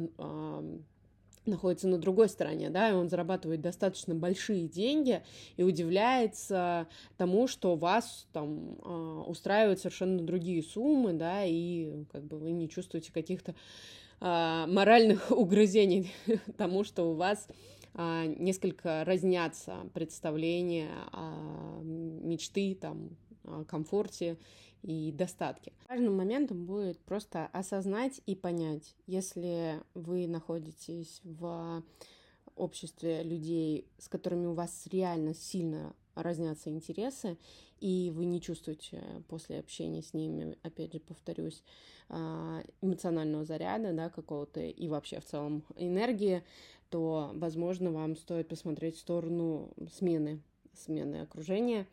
находится 1.45 1.88
на 1.88 1.98
другой 1.98 2.29
стороне, 2.29 2.69
да, 2.69 2.89
и 2.89 2.93
он 2.93 3.10
зарабатывает 3.10 3.62
достаточно 3.62 4.13
большие 4.13 4.67
деньги 4.67 5.24
и 5.57 5.63
удивляется 5.63 6.88
тому, 7.17 7.48
что 7.48 7.75
вас 7.75 8.27
там 8.31 8.77
э, 8.83 9.24
устраивают 9.27 9.79
совершенно 9.79 10.21
другие 10.21 10.62
суммы, 10.62 11.13
да, 11.13 11.43
и 11.45 12.05
как 12.12 12.24
бы 12.25 12.38
вы 12.38 12.51
не 12.51 12.69
чувствуете 12.69 13.12
каких-то 13.12 13.55
а, 14.24 14.67
моральных 14.67 15.31
угрызений 15.36 16.13
тому, 16.57 16.83
что 16.83 17.12
у 17.12 17.15
вас 17.15 17.48
а, 17.95 18.25
несколько 18.25 19.03
разнятся 19.03 19.77
представления, 19.93 20.91
а, 21.12 21.81
мечты, 21.81 22.77
там, 22.79 23.17
о 23.43 23.63
комфорте 23.65 24.38
и 24.84 25.12
достатке. 25.12 25.74
Важным 25.90 26.16
моментом 26.16 26.66
будет 26.66 27.00
просто 27.00 27.48
осознать 27.48 28.22
и 28.26 28.36
понять, 28.36 28.96
если 29.08 29.82
вы 29.94 30.28
находитесь 30.28 31.22
в 31.24 31.84
обществе 32.56 33.24
людей, 33.24 33.88
с 33.98 34.08
которыми 34.08 34.48
у 34.48 34.54
вас 34.54 34.88
реально 34.92 35.34
сильно 35.34 35.96
разнятся 36.16 36.70
интересы, 36.70 37.38
и 37.80 38.12
вы 38.14 38.26
не 38.26 38.42
чувствуете 38.42 39.02
после 39.28 39.60
общения 39.60 40.02
с 40.02 40.14
ними, 40.14 40.58
опять 40.62 40.94
же, 40.94 41.00
повторюсь, 41.00 41.64
а, 42.10 42.62
эмоционального 42.82 43.46
заряда, 43.46 43.94
да, 43.94 44.10
какого-то 44.10 44.60
и 44.60 44.88
вообще 44.88 45.20
в 45.20 45.26
целом 45.26 45.64
энергии, 45.78 46.44
то, 46.90 47.32
возможно, 47.34 47.92
вам 47.92 48.16
стоит 48.16 48.50
посмотреть 48.50 48.98
в 48.98 49.00
сторону 49.00 49.72
смены, 49.94 50.42
смены 50.74 51.22
окружения. 51.22 51.88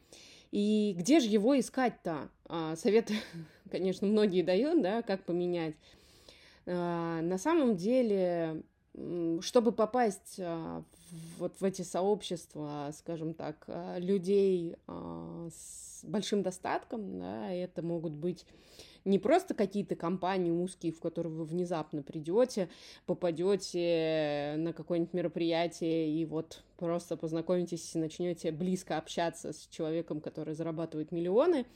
И 0.50 0.94
где 0.96 1.20
же 1.20 1.28
его 1.28 1.58
искать-то? 1.58 2.30
А, 2.46 2.76
советы, 2.76 3.14
конечно, 3.70 4.06
многие 4.06 4.42
дают, 4.42 4.82
да, 4.82 5.02
как 5.02 5.24
поменять. 5.24 5.74
А, 6.66 7.20
на 7.20 7.38
самом 7.38 7.76
деле, 7.76 8.62
чтобы 9.40 9.72
попасть 9.72 10.40
вот 11.38 11.60
в 11.60 11.64
эти 11.64 11.82
сообщества, 11.82 12.90
скажем 12.92 13.32
так, 13.32 13.64
людей 13.96 14.74
с 14.88 16.00
большим 16.02 16.42
достатком, 16.42 17.18
да, 17.20 17.50
это 17.52 17.82
могут 17.82 18.12
быть 18.12 18.44
не 19.04 19.18
просто 19.18 19.54
какие-то 19.54 19.96
компании 19.96 20.50
узкие, 20.50 20.92
в 20.92 21.00
которые 21.00 21.32
вы 21.32 21.44
внезапно 21.44 22.02
придете, 22.02 22.68
попадете 23.06 24.54
на 24.58 24.72
какое-нибудь 24.72 25.14
мероприятие 25.14 26.10
и 26.10 26.24
вот 26.24 26.62
просто 26.76 27.16
познакомитесь 27.16 27.94
и 27.94 27.98
начнете 27.98 28.52
близко 28.52 28.98
общаться 28.98 29.52
с 29.52 29.66
человеком, 29.70 30.20
который 30.20 30.54
зарабатывает 30.54 31.12
миллионы. 31.12 31.66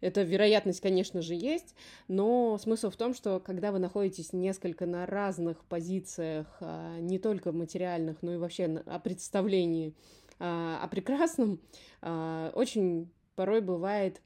Эта 0.00 0.22
вероятность, 0.22 0.80
конечно 0.80 1.22
же, 1.22 1.34
есть, 1.34 1.74
но 2.06 2.58
смысл 2.58 2.90
в 2.90 2.96
том, 2.96 3.14
что 3.14 3.40
когда 3.40 3.72
вы 3.72 3.78
находитесь 3.78 4.32
несколько 4.32 4.84
на 4.84 5.06
разных 5.06 5.64
позициях, 5.64 6.46
а, 6.60 6.98
не 7.00 7.18
только 7.18 7.52
материальных, 7.52 8.18
но 8.22 8.34
и 8.34 8.36
вообще 8.36 8.64
о 8.64 8.98
представлении 8.98 9.94
а, 10.38 10.80
о 10.82 10.88
прекрасном, 10.88 11.60
а, 12.02 12.50
очень 12.54 13.10
порой 13.36 13.60
бывает 13.62 14.20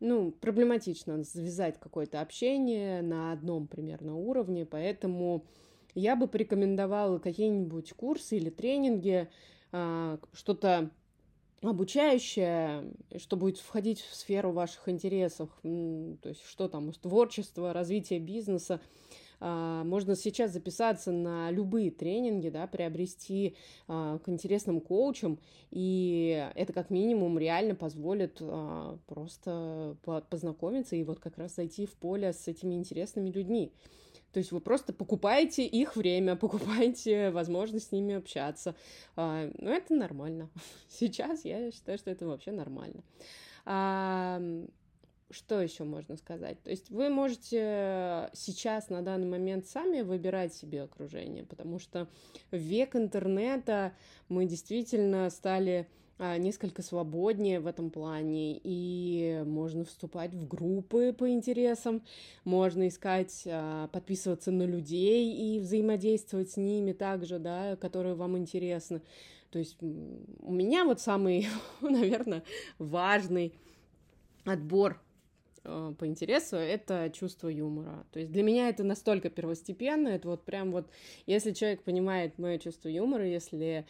ну, 0.00 0.32
проблематично 0.32 1.22
завязать 1.22 1.78
какое-то 1.78 2.20
общение 2.20 3.02
на 3.02 3.32
одном 3.32 3.66
примерно 3.66 4.16
уровне, 4.16 4.66
поэтому 4.66 5.44
я 5.94 6.16
бы 6.16 6.26
порекомендовала 6.26 7.18
какие-нибудь 7.18 7.92
курсы 7.92 8.36
или 8.36 8.50
тренинги, 8.50 9.28
а, 9.72 10.18
что-то 10.32 10.90
обучающее, 11.62 12.92
что 13.16 13.36
будет 13.36 13.58
входить 13.58 14.00
в 14.00 14.14
сферу 14.14 14.52
ваших 14.52 14.88
интересов, 14.88 15.50
то 15.62 16.28
есть 16.28 16.44
что 16.44 16.68
там, 16.68 16.92
творчество, 16.92 17.72
развитие 17.72 18.18
бизнеса, 18.18 18.80
можно 19.40 20.16
сейчас 20.16 20.52
записаться 20.52 21.12
на 21.12 21.50
любые 21.50 21.90
тренинги, 21.90 22.48
да, 22.48 22.66
приобрести 22.66 23.56
а, 23.88 24.18
к 24.18 24.28
интересным 24.28 24.80
коучам, 24.80 25.38
и 25.70 26.50
это 26.54 26.72
как 26.72 26.90
минимум 26.90 27.38
реально 27.38 27.74
позволит 27.74 28.38
а, 28.40 28.98
просто 29.06 29.96
познакомиться 30.30 30.96
и 30.96 31.04
вот 31.04 31.20
как 31.20 31.38
раз 31.38 31.54
зайти 31.56 31.86
в 31.86 31.92
поле 31.94 32.32
с 32.32 32.48
этими 32.48 32.74
интересными 32.74 33.30
людьми. 33.30 33.72
То 34.32 34.38
есть 34.38 34.50
вы 34.50 34.60
просто 34.60 34.92
покупаете 34.92 35.64
их 35.64 35.94
время, 35.94 36.36
покупаете 36.36 37.30
возможность 37.30 37.88
с 37.88 37.92
ними 37.92 38.14
общаться. 38.14 38.74
Ну, 39.16 39.70
это 39.70 39.94
нормально. 39.94 40.50
Сейчас 40.88 41.44
я 41.44 41.70
считаю, 41.70 41.98
что 41.98 42.10
это 42.10 42.26
вообще 42.26 42.50
нормально 42.50 43.02
что 45.34 45.60
еще 45.60 45.84
можно 45.84 46.16
сказать? 46.16 46.62
То 46.62 46.70
есть 46.70 46.90
вы 46.90 47.08
можете 47.08 48.30
сейчас 48.32 48.88
на 48.88 49.02
данный 49.02 49.26
момент 49.26 49.66
сами 49.66 50.02
выбирать 50.02 50.54
себе 50.54 50.82
окружение, 50.82 51.44
потому 51.44 51.78
что 51.78 52.08
в 52.50 52.56
век 52.56 52.96
интернета 52.96 53.92
мы 54.28 54.46
действительно 54.46 55.28
стали 55.30 55.88
а, 56.16 56.38
несколько 56.38 56.82
свободнее 56.82 57.58
в 57.58 57.66
этом 57.66 57.90
плане, 57.90 58.60
и 58.62 59.42
можно 59.44 59.84
вступать 59.84 60.32
в 60.32 60.46
группы 60.46 61.12
по 61.12 61.28
интересам, 61.28 62.04
можно 62.44 62.86
искать, 62.86 63.42
а, 63.46 63.88
подписываться 63.88 64.52
на 64.52 64.62
людей 64.62 65.34
и 65.34 65.58
взаимодействовать 65.58 66.52
с 66.52 66.56
ними 66.56 66.92
также, 66.92 67.40
да, 67.40 67.74
которые 67.76 68.14
вам 68.14 68.38
интересны. 68.38 69.02
То 69.50 69.58
есть 69.58 69.76
у 69.82 70.52
меня 70.52 70.84
вот 70.84 71.00
самый, 71.00 71.48
наверное, 71.80 72.44
важный 72.78 73.54
отбор 74.44 75.00
Э, 75.64 75.94
по 75.98 76.06
интересу, 76.06 76.56
это 76.56 77.10
чувство 77.10 77.48
юмора. 77.48 78.06
То 78.12 78.20
есть 78.20 78.30
для 78.30 78.42
меня 78.42 78.68
это 78.68 78.84
настолько 78.84 79.30
первостепенно, 79.30 80.08
это 80.08 80.28
вот 80.28 80.44
прям 80.44 80.72
вот, 80.72 80.88
если 81.26 81.52
человек 81.52 81.82
понимает 81.82 82.38
мое 82.38 82.58
чувство 82.58 82.88
юмора, 82.88 83.26
если 83.26 83.86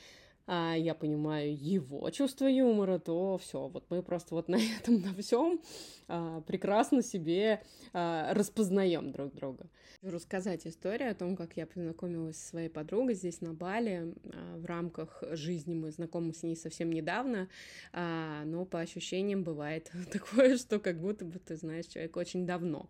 а, 0.46 0.74
я 0.74 0.94
понимаю 0.94 1.56
его 1.56 2.08
чувство 2.10 2.46
юмора, 2.46 2.98
то 2.98 3.38
все, 3.38 3.68
вот 3.68 3.84
мы 3.90 4.02
просто 4.02 4.34
вот 4.34 4.48
на 4.54 4.56
этом, 4.56 5.00
на 5.00 5.14
всем 5.14 5.60
а, 6.06 6.40
прекрасно 6.42 7.02
себе 7.02 7.62
а, 7.92 8.34
распознаем 8.34 9.12
друг 9.12 9.34
друга. 9.34 9.70
Рассказать 10.02 10.66
историю 10.66 11.10
о 11.12 11.14
том, 11.14 11.34
как 11.34 11.56
я 11.56 11.66
познакомилась 11.66 12.36
со 12.36 12.48
своей 12.48 12.68
подругой 12.68 13.14
здесь 13.14 13.40
на 13.40 13.54
Бали 13.54 14.14
а, 14.32 14.56
в 14.58 14.66
рамках 14.66 15.22
жизни. 15.32 15.74
Мы 15.74 15.90
знакомы 15.90 16.34
с 16.34 16.42
ней 16.42 16.56
совсем 16.56 16.92
недавно, 16.92 17.48
а, 17.92 18.44
но 18.44 18.66
по 18.66 18.80
ощущениям 18.80 19.44
бывает 19.44 19.90
такое, 20.12 20.58
что 20.58 20.78
как 20.78 21.00
будто 21.00 21.24
бы 21.24 21.38
ты 21.38 21.56
знаешь 21.56 21.86
человека 21.86 22.18
очень 22.18 22.46
давно. 22.46 22.86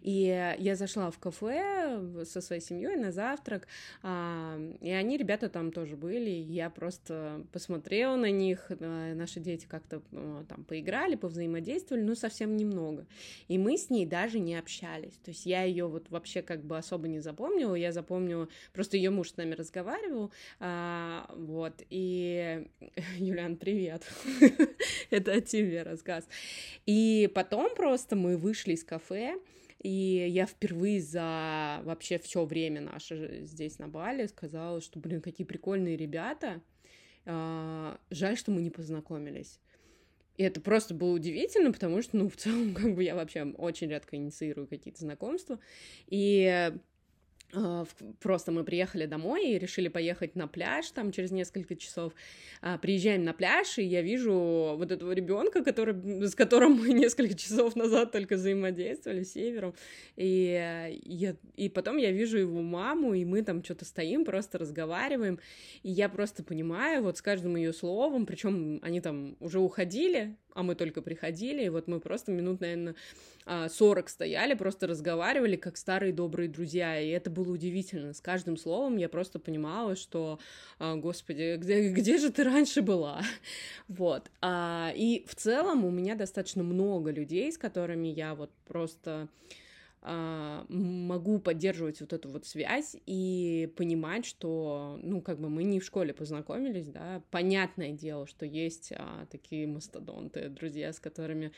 И 0.00 0.54
я 0.58 0.74
зашла 0.74 1.10
в 1.12 1.18
кафе 1.18 2.24
со 2.24 2.40
своей 2.40 2.62
семьей 2.62 2.96
на 2.96 3.12
завтрак, 3.12 3.68
а, 4.02 4.58
и 4.80 4.90
они, 4.90 5.16
ребята, 5.16 5.48
там 5.48 5.70
тоже 5.70 5.96
были. 5.96 6.30
Я 6.30 6.70
просто 6.70 6.87
посмотрела 7.52 8.16
на 8.16 8.30
них, 8.30 8.70
а, 8.70 9.14
наши 9.14 9.40
дети 9.40 9.66
как-то 9.66 10.02
а, 10.12 10.44
там 10.48 10.64
поиграли, 10.64 11.14
повзаимодействовали, 11.14 12.02
ну 12.02 12.14
совсем 12.14 12.56
немного. 12.56 13.06
И 13.48 13.58
мы 13.58 13.76
с 13.76 13.90
ней 13.90 14.06
даже 14.06 14.38
не 14.38 14.56
общались. 14.56 15.14
То 15.24 15.30
есть 15.30 15.46
я 15.46 15.62
ее 15.64 15.86
вот 15.86 16.10
вообще 16.10 16.42
как 16.42 16.64
бы 16.64 16.78
особо 16.78 17.08
не 17.08 17.20
запомнила, 17.20 17.74
я 17.74 17.92
запомнила, 17.92 18.48
просто 18.72 18.96
ее 18.96 19.10
муж 19.10 19.30
с 19.30 19.36
нами 19.36 19.54
разговаривал, 19.54 20.32
а, 20.60 21.30
вот, 21.36 21.82
и 21.90 22.66
Юлиан, 23.18 23.56
привет, 23.56 24.04
это 25.10 25.32
о 25.32 25.40
тебе 25.40 25.82
рассказ. 25.82 26.28
И 26.86 27.30
потом 27.34 27.74
просто 27.74 28.16
мы 28.16 28.36
вышли 28.36 28.72
из 28.72 28.84
кафе, 28.84 29.38
и 29.80 30.26
я 30.28 30.46
впервые 30.46 31.00
за 31.00 31.80
вообще 31.84 32.18
все 32.18 32.44
время 32.44 32.80
наше 32.80 33.44
здесь 33.44 33.78
на 33.78 33.86
Бали 33.86 34.26
сказала, 34.26 34.80
что, 34.80 34.98
блин, 34.98 35.20
какие 35.20 35.46
прикольные 35.46 35.96
ребята, 35.96 36.60
жаль, 38.10 38.36
что 38.36 38.50
мы 38.50 38.62
не 38.62 38.70
познакомились. 38.70 39.60
И 40.38 40.44
это 40.44 40.60
просто 40.60 40.94
было 40.94 41.12
удивительно, 41.12 41.72
потому 41.72 42.00
что, 42.00 42.16
ну, 42.16 42.30
в 42.30 42.36
целом, 42.36 42.72
как 42.74 42.94
бы 42.94 43.02
я 43.02 43.14
вообще 43.14 43.42
очень 43.58 43.88
редко 43.88 44.16
инициирую 44.16 44.66
какие-то 44.68 45.00
знакомства. 45.00 45.58
И 46.06 46.46
а, 46.46 46.78
просто 48.20 48.52
мы 48.52 48.62
приехали 48.62 49.06
домой 49.06 49.48
и 49.48 49.58
решили 49.58 49.88
поехать 49.88 50.36
на 50.36 50.46
пляж 50.46 50.90
там 50.90 51.12
через 51.12 51.30
несколько 51.30 51.76
часов. 51.76 52.12
А, 52.60 52.76
приезжаем 52.76 53.24
на 53.24 53.32
пляж, 53.32 53.78
и 53.78 53.84
я 53.84 54.02
вижу 54.02 54.74
вот 54.76 54.92
этого 54.92 55.12
ребенка, 55.12 55.64
который, 55.64 55.94
с 56.28 56.34
которым 56.34 56.72
мы 56.72 56.88
несколько 56.92 57.34
часов 57.34 57.74
назад 57.74 58.12
только 58.12 58.34
взаимодействовали, 58.36 59.22
севером. 59.22 59.74
И, 60.16 60.92
я, 61.04 61.36
и 61.56 61.68
потом 61.70 61.96
я 61.96 62.12
вижу 62.12 62.36
его 62.36 62.60
маму, 62.60 63.14
и 63.14 63.24
мы 63.24 63.42
там 63.42 63.64
что-то 63.64 63.86
стоим, 63.86 64.24
просто 64.24 64.58
разговариваем. 64.58 65.38
И 65.82 65.90
я 65.90 66.08
просто 66.10 66.42
понимаю 66.42 67.02
вот 67.02 67.16
с 67.16 67.22
каждым 67.22 67.56
ее 67.56 67.72
словом, 67.72 68.26
причем 68.26 68.78
они 68.82 69.00
там 69.00 69.36
уже 69.40 69.58
уходили, 69.58 70.36
а 70.58 70.64
мы 70.64 70.74
только 70.74 71.02
приходили, 71.02 71.62
и 71.62 71.68
вот 71.68 71.86
мы 71.86 72.00
просто 72.00 72.32
минут, 72.32 72.60
наверное, 72.60 72.96
40 73.46 74.04
а, 74.04 74.08
стояли, 74.08 74.54
просто 74.54 74.88
разговаривали, 74.88 75.54
как 75.54 75.76
старые 75.76 76.12
добрые 76.12 76.48
друзья, 76.48 76.98
и 77.00 77.10
это 77.10 77.30
было 77.30 77.52
удивительно. 77.52 78.12
С 78.12 78.20
каждым 78.20 78.56
словом 78.56 78.96
я 78.96 79.08
просто 79.08 79.38
понимала, 79.38 79.94
что, 79.94 80.40
а, 80.80 80.96
господи, 80.96 81.54
где, 81.58 81.90
где 81.90 82.18
же 82.18 82.32
ты 82.32 82.42
раньше 82.42 82.82
была? 82.82 83.22
Вот. 83.86 84.30
А, 84.40 84.92
и 84.96 85.24
в 85.28 85.36
целом 85.36 85.84
у 85.84 85.90
меня 85.90 86.16
достаточно 86.16 86.64
много 86.64 87.12
людей, 87.12 87.52
с 87.52 87.56
которыми 87.56 88.08
я 88.08 88.34
вот 88.34 88.50
просто 88.66 89.28
могу 90.68 91.38
поддерживать 91.38 92.00
вот 92.00 92.12
эту 92.12 92.28
вот 92.28 92.46
связь 92.46 92.96
и 93.06 93.72
понимать, 93.76 94.24
что, 94.24 94.98
ну, 95.02 95.20
как 95.20 95.38
бы 95.38 95.50
мы 95.50 95.64
не 95.64 95.80
в 95.80 95.84
школе 95.84 96.14
познакомились, 96.14 96.88
да, 96.88 97.22
понятное 97.30 97.92
дело, 97.92 98.26
что 98.26 98.46
есть 98.46 98.92
а, 98.96 99.26
такие 99.30 99.66
мастодонты, 99.66 100.48
друзья, 100.48 100.92
с 100.92 101.00
которыми 101.00 101.52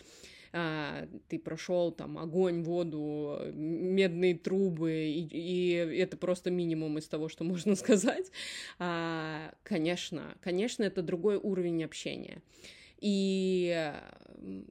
а, 0.52 1.06
ты 1.28 1.38
прошел 1.38 1.92
там 1.92 2.18
огонь, 2.18 2.62
воду, 2.62 3.38
медные 3.52 4.34
трубы, 4.36 4.92
и, 4.92 5.28
и 5.30 5.70
это 5.72 6.16
просто 6.16 6.50
минимум 6.50 6.98
из 6.98 7.06
того, 7.06 7.28
что 7.28 7.44
можно 7.44 7.74
сказать. 7.76 8.30
А, 8.78 9.52
конечно, 9.62 10.34
конечно, 10.40 10.82
это 10.82 11.02
другой 11.02 11.36
уровень 11.36 11.84
общения. 11.84 12.42
И 13.00 13.92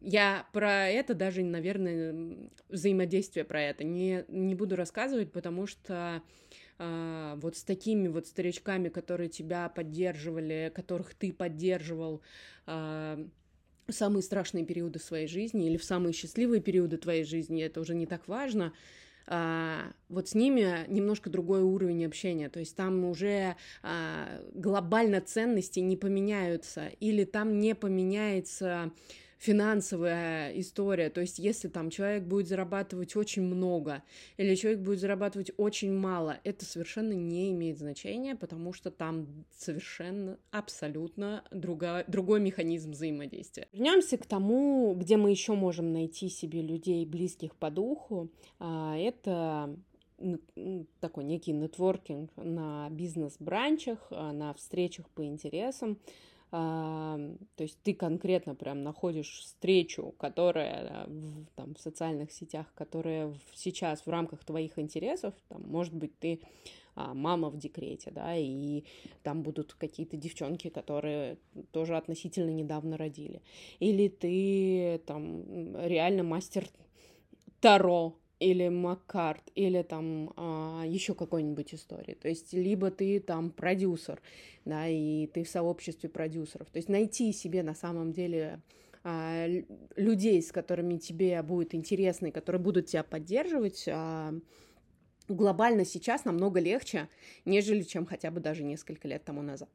я 0.01 0.47
про 0.53 0.87
это 0.87 1.13
даже, 1.13 1.43
наверное, 1.43 2.49
взаимодействие 2.69 3.43
про 3.43 3.61
это 3.61 3.83
не, 3.83 4.23
не 4.27 4.55
буду 4.55 4.75
рассказывать, 4.75 5.31
потому 5.31 5.67
что 5.67 6.21
Uh, 6.81 7.37
вот 7.41 7.57
с 7.57 7.63
такими 7.65 8.07
вот 8.07 8.25
старичками, 8.25 8.87
которые 8.87 9.27
тебя 9.27 9.67
поддерживали, 9.67 10.71
которых 10.73 11.13
ты 11.13 11.33
поддерживал 11.33 12.21
uh, 12.67 13.29
в 13.85 13.91
самые 13.91 14.23
страшные 14.23 14.65
периоды 14.65 14.97
своей 14.99 15.27
жизни 15.27 15.67
или 15.67 15.75
в 15.75 15.83
самые 15.83 16.13
счастливые 16.13 16.61
периоды 16.61 16.95
твоей 16.95 17.25
жизни, 17.25 17.61
это 17.61 17.81
уже 17.81 17.95
не 17.95 18.05
так 18.05 18.29
важно, 18.29 18.71
вот 19.29 20.27
с 20.27 20.33
ними 20.33 20.85
немножко 20.87 21.29
другой 21.29 21.61
уровень 21.61 22.05
общения, 22.05 22.49
то 22.49 22.59
есть 22.59 22.75
там 22.75 23.05
уже 23.05 23.55
а, 23.83 24.41
глобально 24.53 25.21
ценности 25.21 25.79
не 25.79 25.95
поменяются, 25.97 26.87
или 26.99 27.25
там 27.25 27.59
не 27.59 27.75
поменяется 27.75 28.91
финансовая 29.39 30.51
история. 30.59 31.09
То 31.09 31.21
есть, 31.21 31.39
если 31.39 31.69
там 31.69 31.89
человек 31.89 32.23
будет 32.23 32.47
зарабатывать 32.47 33.15
очень 33.15 33.41
много 33.41 34.03
или 34.37 34.53
человек 34.55 34.81
будет 34.81 34.99
зарабатывать 34.99 35.51
очень 35.57 35.93
мало, 35.93 36.39
это 36.43 36.65
совершенно 36.65 37.13
не 37.13 37.51
имеет 37.51 37.79
значения, 37.79 38.35
потому 38.35 38.73
что 38.73 38.91
там 38.91 39.45
совершенно 39.57 40.37
абсолютно 40.51 41.43
другой, 41.51 42.03
другой 42.07 42.41
механизм 42.41 42.91
взаимодействия. 42.91 43.67
Вернемся 43.71 44.17
к 44.17 44.25
тому, 44.25 44.93
где 44.93 45.15
мы 45.15 45.31
еще 45.31 45.53
можем 45.53 45.93
найти 45.93 46.29
себе 46.29 46.61
людей 46.61 47.05
близких 47.05 47.55
по 47.55 47.71
духу. 47.71 48.29
А, 48.59 48.97
это 48.97 49.73
такой 50.99 51.23
некий 51.23 51.53
нетворкинг 51.53 52.31
на 52.35 52.89
бизнес-бранчах, 52.89 54.11
на 54.11 54.53
встречах 54.53 55.09
по 55.09 55.23
интересам. 55.25 55.97
То 56.51 57.37
есть 57.57 57.77
ты 57.83 57.93
конкретно 57.93 58.55
прям 58.55 58.81
находишь 58.83 59.39
встречу, 59.39 60.15
которая 60.17 61.05
в, 61.07 61.45
там, 61.55 61.75
в 61.75 61.79
социальных 61.79 62.31
сетях, 62.31 62.65
которая 62.73 63.33
сейчас 63.53 64.05
в 64.05 64.09
рамках 64.09 64.43
твоих 64.43 64.79
интересов, 64.79 65.35
там, 65.47 65.61
может 65.67 65.93
быть, 65.93 66.17
ты 66.17 66.41
а, 66.95 67.13
мама 67.13 67.49
в 67.49 67.57
декрете, 67.57 68.11
да, 68.11 68.35
и 68.35 68.83
там 69.21 69.43
будут 69.43 69.73
какие-то 69.73 70.17
девчонки, 70.17 70.69
которые 70.69 71.37
тоже 71.71 71.95
относительно 71.95 72.49
недавно 72.49 72.97
родили. 72.97 73.41
Или 73.79 74.07
ты 74.07 75.01
там 75.05 75.77
реально 75.85 76.23
мастер 76.23 76.67
Таро, 77.61 78.15
или 78.39 78.69
Маккарт, 78.69 79.43
или 79.55 79.81
там 79.81 80.33
а, 80.37 80.83
еще 80.85 81.13
какой-нибудь 81.13 81.73
истории. 81.73 82.13
То 82.13 82.29
есть 82.29 82.53
либо 82.53 82.89
ты 82.89 83.19
там 83.19 83.51
продюсер, 83.51 84.21
да, 84.65 84.87
и 84.87 85.27
ты 85.27 85.43
в 85.43 85.49
сообществе 85.49 86.09
продюсеров. 86.09 86.69
То 86.69 86.77
есть 86.77 86.89
найти 86.89 87.33
себе 87.33 87.63
на 87.63 87.75
самом 87.75 88.13
деле 88.13 88.61
а, 89.03 89.45
людей, 89.95 90.41
с 90.41 90.51
которыми 90.51 90.97
тебе 90.97 91.41
будет 91.43 91.75
интересно, 91.75 92.27
и 92.27 92.31
которые 92.31 92.61
будут 92.61 92.87
тебя 92.87 93.03
поддерживать, 93.03 93.85
а, 93.87 94.33
глобально 95.27 95.85
сейчас 95.85 96.25
намного 96.25 96.59
легче, 96.59 97.07
нежели 97.45 97.83
чем 97.83 98.05
хотя 98.05 98.31
бы 98.31 98.39
даже 98.39 98.63
несколько 98.63 99.07
лет 99.07 99.23
тому 99.23 99.41
назад. 99.41 99.69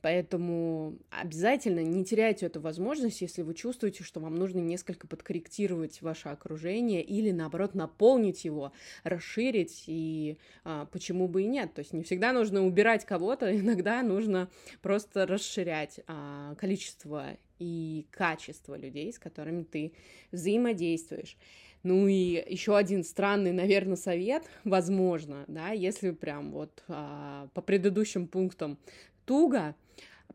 Поэтому 0.00 0.96
обязательно 1.10 1.80
не 1.80 2.04
теряйте 2.04 2.46
эту 2.46 2.60
возможность, 2.60 3.20
если 3.20 3.42
вы 3.42 3.54
чувствуете, 3.54 4.04
что 4.04 4.20
вам 4.20 4.36
нужно 4.36 4.60
несколько 4.60 5.08
подкорректировать 5.08 6.02
ваше 6.02 6.28
окружение 6.28 7.02
или, 7.02 7.30
наоборот, 7.32 7.74
наполнить 7.74 8.44
его, 8.44 8.72
расширить, 9.02 9.84
и 9.86 10.38
а, 10.64 10.86
почему 10.86 11.26
бы 11.26 11.42
и 11.42 11.46
нет. 11.46 11.74
То 11.74 11.80
есть 11.80 11.92
не 11.92 12.04
всегда 12.04 12.32
нужно 12.32 12.64
убирать 12.64 13.04
кого-то, 13.04 13.54
иногда 13.58 14.02
нужно 14.02 14.48
просто 14.82 15.26
расширять 15.26 16.00
а, 16.06 16.54
количество 16.54 17.36
и 17.58 18.06
качество 18.10 18.76
людей, 18.76 19.12
с 19.12 19.18
которыми 19.18 19.64
ты 19.64 19.92
взаимодействуешь. 20.30 21.36
Ну 21.84 22.08
и 22.08 22.44
еще 22.48 22.76
один 22.76 23.04
странный, 23.04 23.52
наверное, 23.52 23.96
совет, 23.96 24.44
возможно, 24.64 25.44
да, 25.46 25.70
если 25.70 26.10
прям 26.10 26.50
вот 26.50 26.82
а, 26.88 27.48
по 27.54 27.62
предыдущим 27.62 28.26
пунктам 28.26 28.78
туго, 29.28 29.74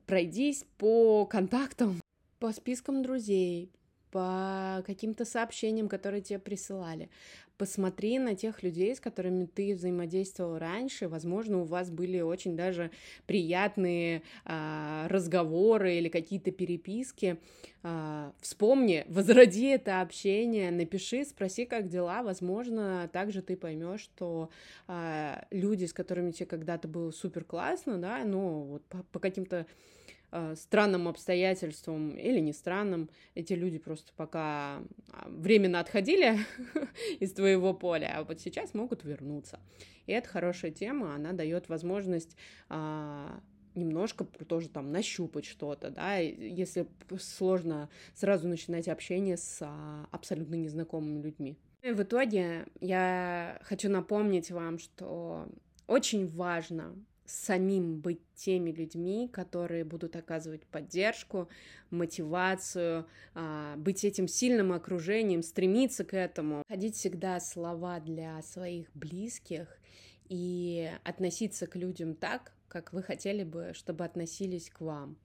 пройдись 0.06 0.66
по 0.78 1.26
контактам, 1.26 2.00
по 2.40 2.54
спискам 2.54 3.02
друзей, 3.02 3.72
по 4.14 4.84
каким-то 4.86 5.26
сообщениям, 5.26 5.90
которые 5.90 6.22
тебе 6.22 6.38
присылали. 6.38 7.10
Посмотри 7.58 8.20
на 8.20 8.36
тех 8.36 8.62
людей, 8.62 8.96
с 8.96 9.00
которыми 9.00 9.46
ты 9.46 9.74
взаимодействовал 9.74 10.60
раньше. 10.60 11.08
Возможно, 11.08 11.62
у 11.62 11.64
вас 11.64 11.90
были 11.90 12.22
очень 12.22 12.56
даже 12.56 12.92
приятные 13.26 14.22
а, 14.46 15.08
разговоры 15.08 15.96
или 15.96 16.10
какие-то 16.10 16.52
переписки. 16.52 17.40
А, 17.82 18.34
вспомни, 18.40 19.04
возроди 19.08 19.70
это 19.70 20.02
общение, 20.02 20.70
напиши, 20.70 21.26
спроси, 21.26 21.66
как 21.66 21.88
дела. 21.90 22.22
Возможно, 22.22 23.10
также 23.12 23.42
ты 23.42 23.58
поймешь, 23.58 24.02
что 24.02 24.52
а, 24.88 25.48
люди, 25.50 25.86
с 25.86 25.94
которыми 25.94 26.32
тебе 26.32 26.46
когда-то 26.46 26.88
было 26.88 27.10
супер 27.10 27.46
классно, 27.46 27.98
да, 27.98 28.24
ну 28.26 28.62
вот 28.62 28.86
по, 28.86 29.02
по 29.12 29.20
каким-то 29.20 29.66
странным 30.56 31.08
обстоятельствам 31.08 32.12
или 32.12 32.40
не 32.40 32.54
странным, 32.54 33.10
эти 33.36 33.54
люди 33.54 33.78
просто 33.78 34.12
пока 34.16 34.82
а, 35.12 35.28
временно 35.28 35.80
отходили 35.80 36.40
из 37.20 37.34
твоего 37.34 37.74
поля, 37.74 38.14
а 38.16 38.24
вот 38.24 38.40
сейчас 38.40 38.74
могут 38.74 39.04
вернуться. 39.04 39.60
И 40.06 40.12
это 40.12 40.28
хорошая 40.28 40.72
тема, 40.72 41.16
она 41.16 41.34
дает 41.34 41.70
возможность 41.70 42.36
а, 42.70 43.40
немножко 43.76 44.26
тоже 44.26 44.70
там 44.70 44.92
нащупать 44.92 45.46
что-то, 45.46 45.90
да, 45.90 46.18
если 46.18 46.88
сложно 47.20 47.90
сразу 48.14 48.48
начинать 48.48 48.88
общение 48.88 49.38
с 49.38 49.60
а, 49.62 50.08
абсолютно 50.12 50.56
незнакомыми 50.56 51.22
людьми. 51.22 51.58
И 51.82 51.92
в 51.92 52.02
итоге 52.02 52.66
я 52.80 53.60
хочу 53.64 53.90
напомнить 53.90 54.52
вам, 54.52 54.80
что 54.80 55.48
очень 55.88 56.28
важно 56.28 56.96
самим 57.26 58.00
быть 58.00 58.22
теми 58.36 58.72
людьми, 58.72 59.30
которые 59.32 59.84
будут 59.84 60.16
оказывать 60.16 60.66
поддержку, 60.66 61.48
мотивацию, 61.90 63.08
а, 63.34 63.76
быть 63.78 64.04
этим 64.04 64.28
сильным 64.28 64.74
окружением, 64.74 65.42
стремиться 65.42 66.04
к 66.04 66.14
этому, 66.14 66.64
ходить 66.68 66.96
всегда 66.96 67.40
слова 67.40 68.00
для 68.00 68.42
своих 68.42 68.90
близких 68.94 69.80
и 70.30 70.92
относиться 71.04 71.68
к 71.68 71.76
людям 71.76 72.16
так, 72.16 72.54
как 72.68 72.92
вы 72.92 73.04
хотели 73.04 73.44
бы, 73.44 73.72
чтобы 73.74 74.04
относились 74.04 74.70
к 74.70 74.82
вам. 74.82 75.18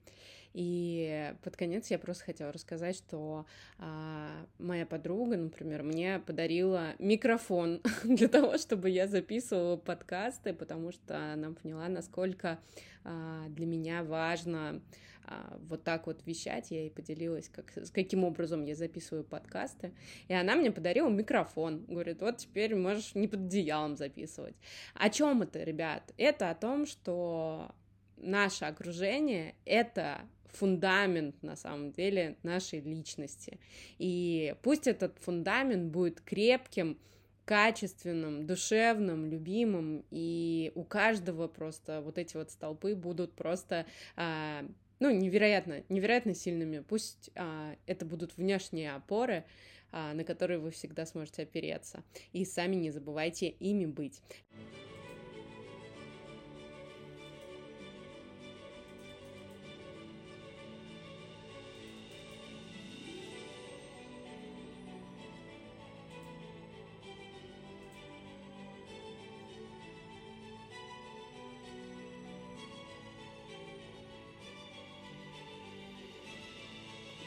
И 0.53 1.33
под 1.43 1.55
конец 1.55 1.91
я 1.91 1.99
просто 1.99 2.25
хотела 2.25 2.51
рассказать, 2.51 2.95
что 2.95 3.45
а, 3.77 4.45
моя 4.57 4.85
подруга, 4.85 5.37
например, 5.37 5.83
мне 5.83 6.19
подарила 6.19 6.95
микрофон 6.97 7.81
для 8.03 8.27
того, 8.27 8.57
чтобы 8.57 8.89
я 8.89 9.07
записывала 9.07 9.77
подкасты, 9.77 10.53
потому 10.53 10.91
что 10.91 11.33
она 11.33 11.51
поняла, 11.51 11.87
насколько 11.87 12.59
а, 13.03 13.47
для 13.49 13.65
меня 13.67 14.03
важно 14.03 14.81
а, 15.23 15.57
вот 15.61 15.83
так 15.83 16.07
вот 16.07 16.25
вещать. 16.25 16.71
Я 16.71 16.81
ей 16.81 16.89
поделилась, 16.89 17.49
как, 17.49 17.77
с 17.77 17.91
каким 17.91 18.23
образом 18.23 18.65
я 18.65 18.73
записываю 18.73 19.23
подкасты. 19.23 19.93
И 20.27 20.33
она 20.33 20.55
мне 20.55 20.71
подарила 20.71 21.09
микрофон. 21.09 21.85
Говорит, 21.85 22.21
вот 22.21 22.37
теперь 22.37 22.75
можешь 22.75 23.13
не 23.13 23.27
под 23.27 23.41
одеялом 23.41 23.95
записывать. 23.95 24.55
О 24.95 25.09
чем 25.11 25.43
это, 25.43 25.63
ребят? 25.63 26.11
Это 26.17 26.49
о 26.49 26.55
том, 26.55 26.87
что 26.87 27.75
наше 28.17 28.65
окружение— 28.65 29.55
это 29.65 30.21
фундамент, 30.51 31.41
на 31.43 31.55
самом 31.55 31.91
деле, 31.91 32.37
нашей 32.43 32.81
личности. 32.81 33.59
И 33.97 34.55
пусть 34.61 34.87
этот 34.87 35.17
фундамент 35.19 35.91
будет 35.91 36.21
крепким, 36.21 36.97
качественным, 37.45 38.45
душевным, 38.45 39.25
любимым, 39.25 40.05
и 40.11 40.71
у 40.75 40.83
каждого 40.83 41.47
просто 41.47 42.01
вот 42.01 42.17
эти 42.17 42.37
вот 42.37 42.51
столпы 42.51 42.95
будут 42.95 43.33
просто 43.33 43.87
а, 44.15 44.63
ну, 44.99 45.09
невероятно, 45.09 45.83
невероятно 45.89 46.35
сильными. 46.35 46.79
Пусть 46.79 47.31
а, 47.35 47.75
это 47.87 48.05
будут 48.05 48.37
внешние 48.37 48.93
опоры, 48.93 49.45
а, 49.91 50.13
на 50.13 50.23
которые 50.23 50.59
вы 50.59 50.71
всегда 50.71 51.05
сможете 51.05 51.43
опереться. 51.43 52.03
И 52.33 52.45
сами 52.45 52.75
не 52.75 52.91
забывайте 52.91 53.49
ими 53.49 53.85
быть. 53.85 54.21